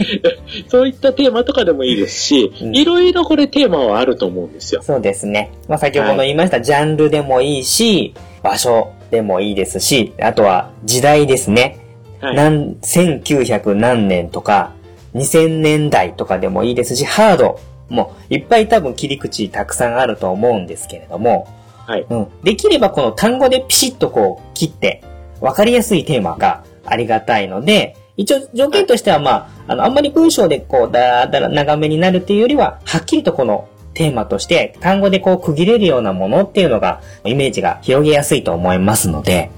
[0.68, 4.82] そういったテーマとかでもいいですし、いろいろこれテーマはあると思うんですよ。
[4.82, 5.50] そうですね。
[5.68, 11.78] まあ先ほど言いました、はい、ジャンルでもいいし、場所でもいいですし、あとは時代ですね。
[12.20, 14.72] はい、何、1900何年とか、
[15.14, 17.58] 2000年代とかでもいいですし、ハード
[17.88, 21.48] もいっぱい多分切り口たくさんあると思うんですけれども、
[21.86, 22.06] はい。
[22.08, 22.28] うん。
[22.44, 25.02] できればこの単語でピシッとこう切って、
[25.40, 39.50] わかりやすいテーマがありがたいので、一応条件としてはまあ、あの、あんまり文章でこう、だーだら長めになるっていうよりは、はっきりとこのテーマとして単語でこう区切れるようなものっていうのが、イメージが広げやすいと思いますので、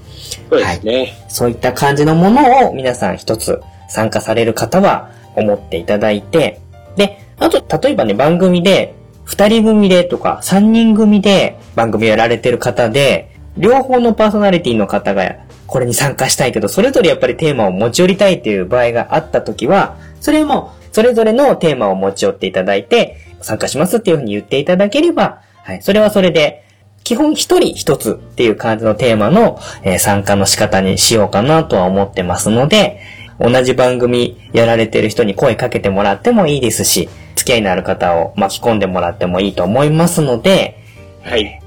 [0.49, 1.13] そうですね、はい。
[1.27, 6.61] そういった感じのものを皆さん一つ参加される方は思っていただいて、
[6.95, 15.35] で、あと、例えばね、番組で、二人組でとか、三人組で番組やられてる方で、両方のパーソナリティの方が
[15.67, 26.63] これに参加したいけど、それぞれやっぱりテーマを持ち寄りたいっていう場合があったときは、それも、それぞれのテーマを持ち寄っていただいて、参加しますっていうふうに言っていただければ、はい、それはそれで、
[27.03, 33.01] 基本一人一つっていう感じのテーマの、えー、参加の仕方にしようかなとは思ってますので、
[33.39, 40.79] 同じ番組やられてる人に声かけてもらってもいいですし、付き合いのある方を巻き込んでもらってもいいと思いますので、
[41.23, 41.59] はい。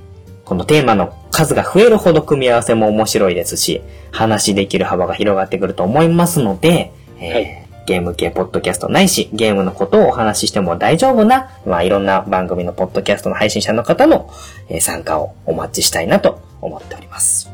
[0.45, 14.31] このテーマの数が増えるほど組み合わせも面白いですし、話できる幅が広がってくると思いますので、えー、はい、ゲーム系ポッドキャストないし、ゲームのことをお話ししても大丈夫な、まあいろんな番組のポッドキャストの配信者の方の、
[14.71, 17.51] えー、参加をお待ちしたいなと思っております。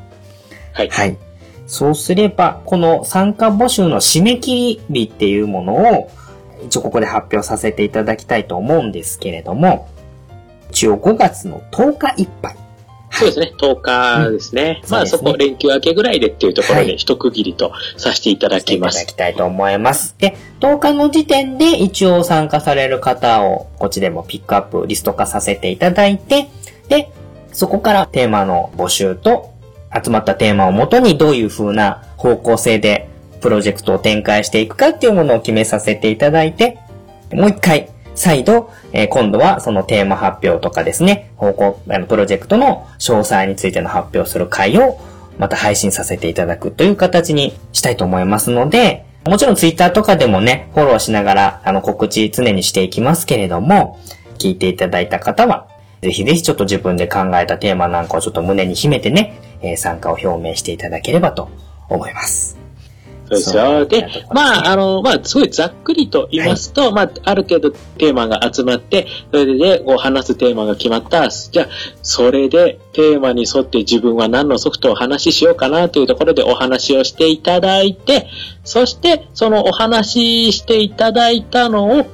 [0.72, 0.88] はい。
[0.88, 1.18] はい。
[1.66, 6.10] そうすれば、この参加募集の締め切り日っていうものを、
[6.64, 9.88] 一応ここで発表させていただきたいと思うんですけれども、
[10.70, 12.56] 一応5月の10日いっぱい
[13.12, 14.80] そうですね、10日ですね。
[14.84, 18.96] うん、まあそ、ね、こ連休明けぐらいでっていうところで一区切りとさせていただきます。
[18.96, 20.16] はい、いただきたいと思います。
[20.18, 26.48] で、10日の時点で一応参加される方をこっちでもピックアップ、リスト化させていただいて、
[26.88, 27.12] で、
[27.52, 29.52] そこからテーマの募集と
[30.02, 33.08] 集まったテーマをもとにどういう風な方向性で
[33.42, 36.78] プロジェクトを展開していくかっていうものを決めさせていただいて、
[37.30, 45.00] もう一回再度、えー、今度はそのテーマ発表とかですね、方向、あの、プロジェクトの詳細についての発表する回を
[45.38, 54.00] また配信させていただくという形にしたいと思いますので、もちろんツイッターとかでもね、フォローしながら、あの、告知常にしていきますけれども、
[54.38, 55.68] 聞いていただいた方は、
[56.02, 61.48] ぜひぜひちょっと自分で考えたテーマなんかをちょっと胸に秘めてね、えー、参加を表明していただければと
[61.88, 62.61] 思います。
[63.36, 64.10] そうですよ。
[64.10, 71.28] で、まあ、あの、まあ、すごいざっくりと言いますと、はい、まあ、ある程度テーマが集まって、それで、こう話すテーマが決まった。
[71.28, 71.68] じゃあ、
[72.02, 78.26] それでテーマに沿って自分は何のソフトを話ししようかなというところでお話をしていただいて、
[78.64, 82.06] そして、そのお話ししていただいたのを、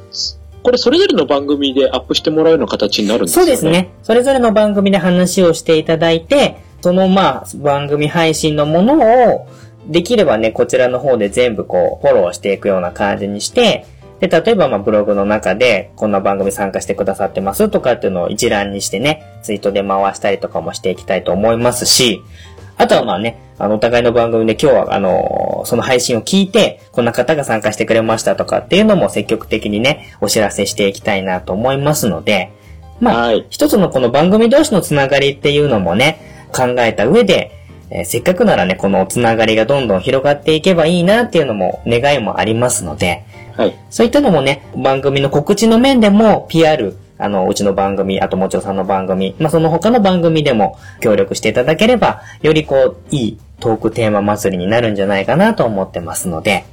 [0.63, 3.91] これそれぞれの番組でアップしてもらうような形になるんですか、ね、そうですね。
[4.03, 9.49] それぞれの番組で話をしていただいて、そのまあ、番組配信のものを、
[9.89, 13.87] できればね、こちらの方で全部こう、フォローしていくような感じにして、
[14.21, 22.23] で、例えばまあブログの中でこんな番組参加してくださってますとかっていうのを一覧にしてね、ツイートで回したりとかもしていきたいと思いますし、
[22.77, 32.53] あとはまあね、あの、お互いの番組で今日はあの、その配信を聞いて、こんな方が参加してくれましたとかっていうのも積極的にね、お知らせしていきたいなと思いますので、
[33.01, 37.58] まあ、はい、一つのこの番組同士のつながりっていうのもね、考えた上で、
[37.91, 43.25] えー、せっかくならね、このつながりがどんどん広がっていけばいいなっていうのも願いもありますので、
[43.57, 43.77] はい。
[43.91, 56.65] そういったのもね、番組の告知の面でも PR、あの、うちの番組、あともちろさんの番組、まあ、その他の番組でも協力していただければ、よりこう、いいトークテーマ祭りになるんじゃないかなと思ってますので。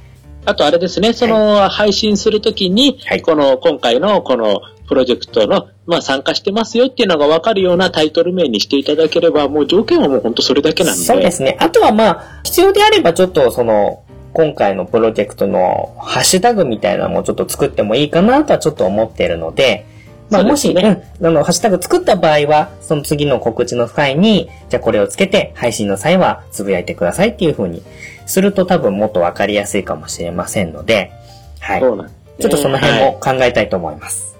[0.44, 11.04] あとあれですね、その配信するときに、はい、この、今回のこのプロジェクトの、まあ参加してますよっていうのがわかるようなタイトル名にしていただければ、もう条件はもう本当それだけなんで。
[11.04, 11.56] そうですね。
[11.60, 19.86] あとはまあ、必要であればちょっとその、今回のプロジェクトのハッシュタグみたいなのもちょっと作ってもいいかなとはちょっと思っているので、
[20.30, 27.82] まあ、もし、ね、うん、あの、ハッシュタグ作った場合は、その次の告知の際に、じゃあこれをつけて、配信の際はつぶやいてくださいっていう風に
[28.26, 31.12] すると多分もっとわかりやすいかもしれませんので、
[31.60, 31.80] はい。
[31.80, 34.35] そうなんちょっとその辺も考えたいと思います。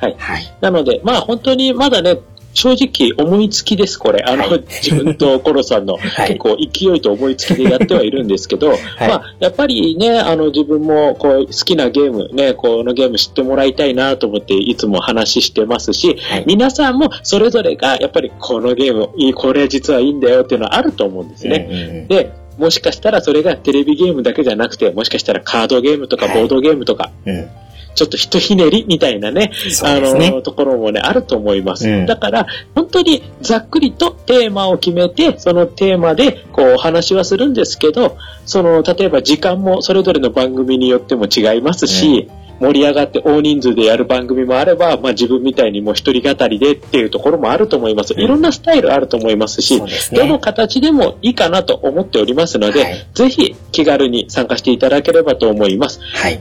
[0.00, 0.16] はい。
[0.18, 0.54] はい。
[0.60, 2.18] なので、まあ本当にまだね、
[2.52, 4.24] 正直思いつきです、これ。
[4.26, 5.96] あの、はい、自分とコロさんの
[6.26, 8.78] 結構勢いと思いつきでやってはいるんですけど、はい、
[9.08, 21.68] まあ、やっぱりね、あの、自分もこう好きなゲーム、ね、このゲーム知ってもらいたいなと思っていつも話してますし、はい、皆さんもそれぞれがやっぱりこのゲーム、いい、これ実はいいんだよっていうのはあると思うんですね。
[21.70, 27.48] うんうんうん、で、もしかしたらそれがテレビゲームだけじゃなくて、もしかしたらカードゲームとかボードゲームとか、うん
[27.94, 31.88] ちょっとひとひねりみたいなね、ねあの、ところもね、あると思います。
[31.88, 38.16] うん、だから、本当にざっくりとテーマを決めて、そのテーマで、こう、お話はするんですけど、
[38.46, 48.12] その、例えば時間もそれぞれの番組によっても違いますし、うん盛り上がって大人数でやる番組もあれば、まあ、自分みたいにもう一人語りでっていうところもあると思います。
[48.12, 56.00] いろんなスタイルあると思いますし、すね、どの形でもいいかなと思っておりますので、はい、ぜひ気軽に参加していただければと思います。
[56.02, 56.40] はい。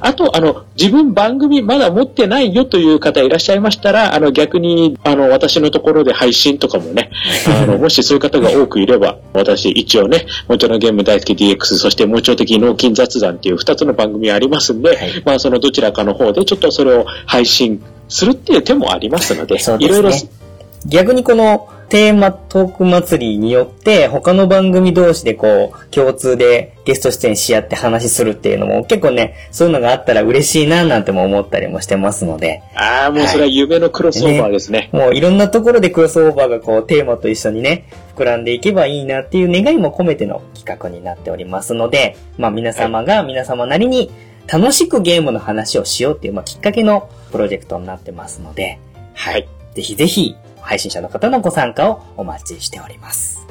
[0.00, 7.10] あと、あの、自分番組まだ持ってないよという方いらっしゃいましたら、あの、逆に、あの、私のところで配信とかもね、
[7.46, 20.10] あの、もしそういう方が多くいれば、私、一応ね、もちろんゲーム大好き DX、そして、もうちょ的脳筋雑談っていう二つの番組ありますんで、はい、まあ、そのどちらかの方で、ちょっとそれを配信するっていう手もありますので、でね、いろいろ。
[20.86, 32.62] 逆にこの、テーマトーク祭りによって、他の番組同士でこう、共通でゲスト出演し合って話するっていうのも結構ね、そういうのがあったら嬉しいななんても思ったりもしてますので。
[32.74, 37.84] ああ、もうそれは夢のクロスオーバーですね、ね、もういろんなところでクロスオーバーがこう、テーマと一緒にね、
[38.16, 44.10] 膨らんでいけばいいなっていう願いも込めての企画になっておりますので、まあ皆様が皆様なりに
[44.50, 48.78] 楽しくゲームの話をしようっていう、まあきっかけのプロジェクトになってますので、
[49.12, 49.46] はい。
[49.74, 53.46] ぜひぜひ配信者の方のご参加をお待ちしております。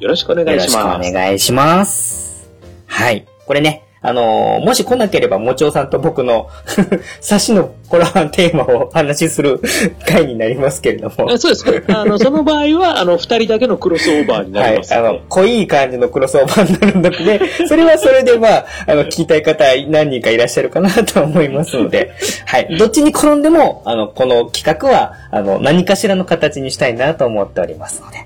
[0.00, 0.76] よろしくお願いします。
[0.76, 2.50] よろしくお願いします。
[2.86, 3.26] はい。
[3.46, 6.50] これね、あのー、もし来なければ、もちおさんと僕の
[7.22, 9.62] 差しのコラボテーマをお話しする
[10.06, 11.38] 回になりますけれども。
[11.38, 11.84] そうです。
[11.88, 15.08] あの、その場合は、あの、二人だけのクロスオーバーになります、ね、はい。
[15.08, 22.10] あの、濃い感じのクロスオーバーになるので、 それはそれでまあ、あの、聞きたい方何人かいらっしゃるかなと思いますので、
[22.44, 22.76] はい。
[22.76, 28.18] どっちに転んでも、あの、この企画は、あの、何かしらの形にしたいなと思っておりますので、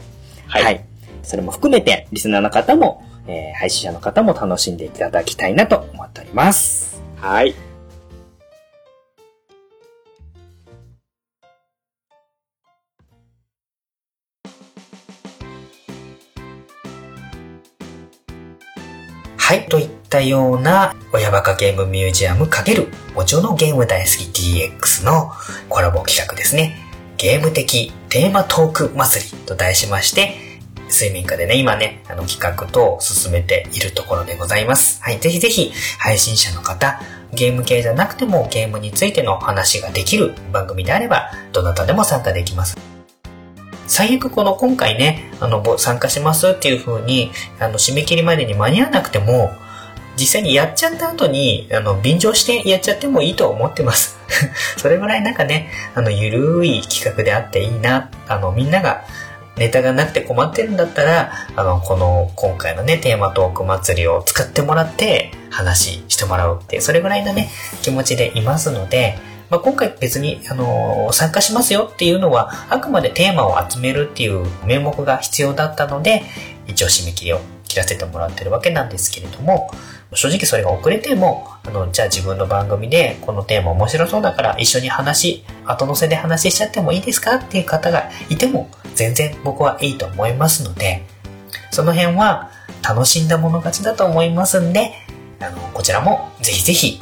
[0.49, 0.81] はい、はい。
[1.23, 7.01] それも含めて、リスナーの方も、えー、配信者の方も楽しんでいただきたいなと思っております。
[7.17, 7.55] はい。
[19.37, 25.33] はい、といったような、親バカゲームミュージアム×おちょのゲーム大好き DX の
[25.71, 26.77] コラボ企画ですね。
[27.17, 30.48] ゲーム的テーマトーク祭りと題しまして、
[30.89, 35.03] 睡眠科でね、今ね、あの企画等を進めているところでございます。
[35.03, 37.01] はい、ぜひぜひ配信者の方、
[37.33, 42.77] ゲーム系じゃなくてもゲームについての話ができる番組であれば、どなたでも参加できます。
[43.87, 49.51] 最悪この今回ね、あの、参加しますっていう風に、あの、締め切りまでに間に合わなくても、
[50.19, 54.19] 実際にやっちゃった後に、あの、便乗してやっちゃってもいいと思ってます。
[54.77, 59.05] それぐらいなんかね、あの、ゆるい企画であっていいな、あの、みんなが
[59.59, 67.51] ネタがなくて困ってるんだったら、あの、この今回のね、テーマトーク祭りを使ってもらって話してもらうってう、それぐらいのね、
[67.83, 69.19] 気持ちでいますので、
[69.51, 76.23] まあ、今回別に、あのー、参加しますよっていうのは、あくまでテーマを集めるっていう名目が必要だったので、
[76.67, 79.71] 一応締め切りを切らせてもらってるわけなんですけれども、
[80.15, 87.37] 正直それが遅れても、あの、じゃあ自分の番組でこのテーマ面白そうだから一緒に話、後乗せで話しちゃってもいいですか？
[87.37, 91.05] っていう方がいても全然僕はいいと思いますので、
[91.71, 92.51] その辺は
[92.83, 94.93] 楽しんだもの勝ちだと思いますんで、
[95.41, 97.01] あの、こちらもぜひぜひ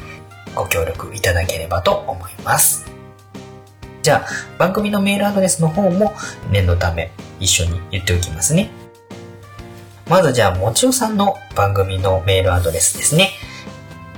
[0.55, 2.87] ご協力いただければと思います。
[4.03, 4.27] じゃあ、
[4.59, 6.13] 番組のメールアドレスの方も
[6.51, 8.71] 念のため一緒に言っておきますね。
[10.09, 13.33] まずじゃあ、もちおさんの番組のメールアドレスですね。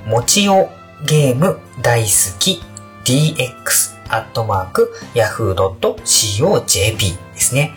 [0.05, 0.69] もちお
[1.05, 2.09] ゲーム大好
[2.39, 2.61] き
[3.05, 7.71] dx アットマーク yahoo.co.jp ですね。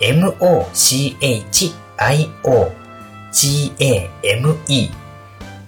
[0.00, 1.14] m-o-c-h-i-o
[3.32, 4.90] g-a-m-e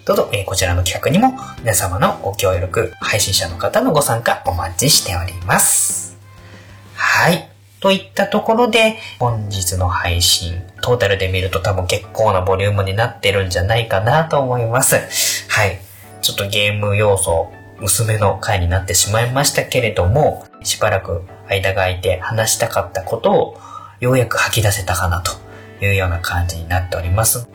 [0.05, 6.17] どうぞ、え、こちらの企画にも皆様のご協力、配信者の方のご参加お待ちしております。
[6.95, 7.49] はい。
[7.79, 14.95] といったところで、本日の配信、トータルで見ると多分結構なボリュームになってるんじゃないかなと思います。
[15.49, 15.79] はい。
[16.21, 23.57] ちょっとゲーム要素娘の回になってしまいましたけれども、しばらく間が空いて話したかったことを
[24.03, 25.31] ようやく吐き出せたかなと
[25.81, 27.47] いうような感じになっております。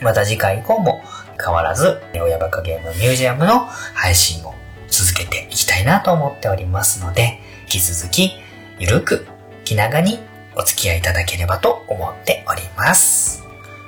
[0.00, 1.00] また次回以降も
[1.40, 3.60] 変わらず、親バカゲームミュージアムの
[3.94, 4.52] 配信を
[4.88, 8.32] 続けていきたいなと思っておりますので、引き続き
[8.80, 9.28] ゆるく
[9.64, 10.18] 気長に
[10.56, 13.44] お付き合いいただければと思っております。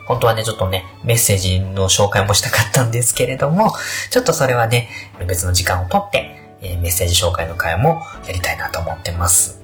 [0.07, 3.73] 本当はね、ちょっとね、メッセージの紹介もしたかったんですけれども、
[4.12, 4.89] ちょっとそれはね、
[5.27, 9.61] 別の時間をとって、え、メッセージ紹介の会もやりたいなと思ってます。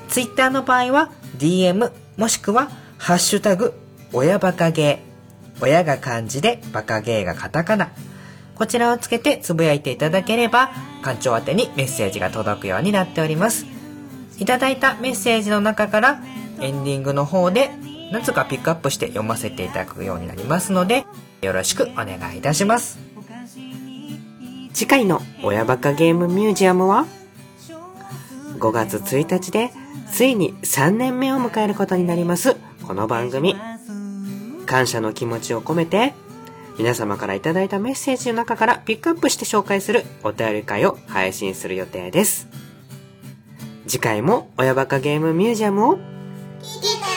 [0.09, 3.75] ツイッターの場合は DM もしくは、ハッシュタグ、
[4.13, 5.63] 親バカゲー。
[5.63, 7.91] 親が漢字で、バカゲーがカタカナ。
[8.55, 10.71] こちらをつけてつぶやいていただければ、
[11.05, 13.67] 館長宛てにメッセージが届くようになっております。
[14.39, 16.23] いただいたメッセージの中から、
[16.61, 17.71] エンディングの方で、
[18.13, 21.05] 何つかピックアップして読ませていただくようになりますので、
[21.43, 22.99] よろしくお願いいたします。
[24.73, 27.07] 次回の親バカゲームミュージアムは、
[28.59, 29.71] 5月1日で
[30.13, 32.57] ついに3年目を迎えることになります、
[32.87, 33.57] この番組。
[34.67, 36.15] 感謝の気持ちを込めて、
[36.79, 42.49] 皆様からいただいたメッセージの中からピックアップして紹介するお便り会を配信する予定です。
[43.87, 45.99] 次回も親バカゲームミュージアムを聞
[46.83, 47.16] き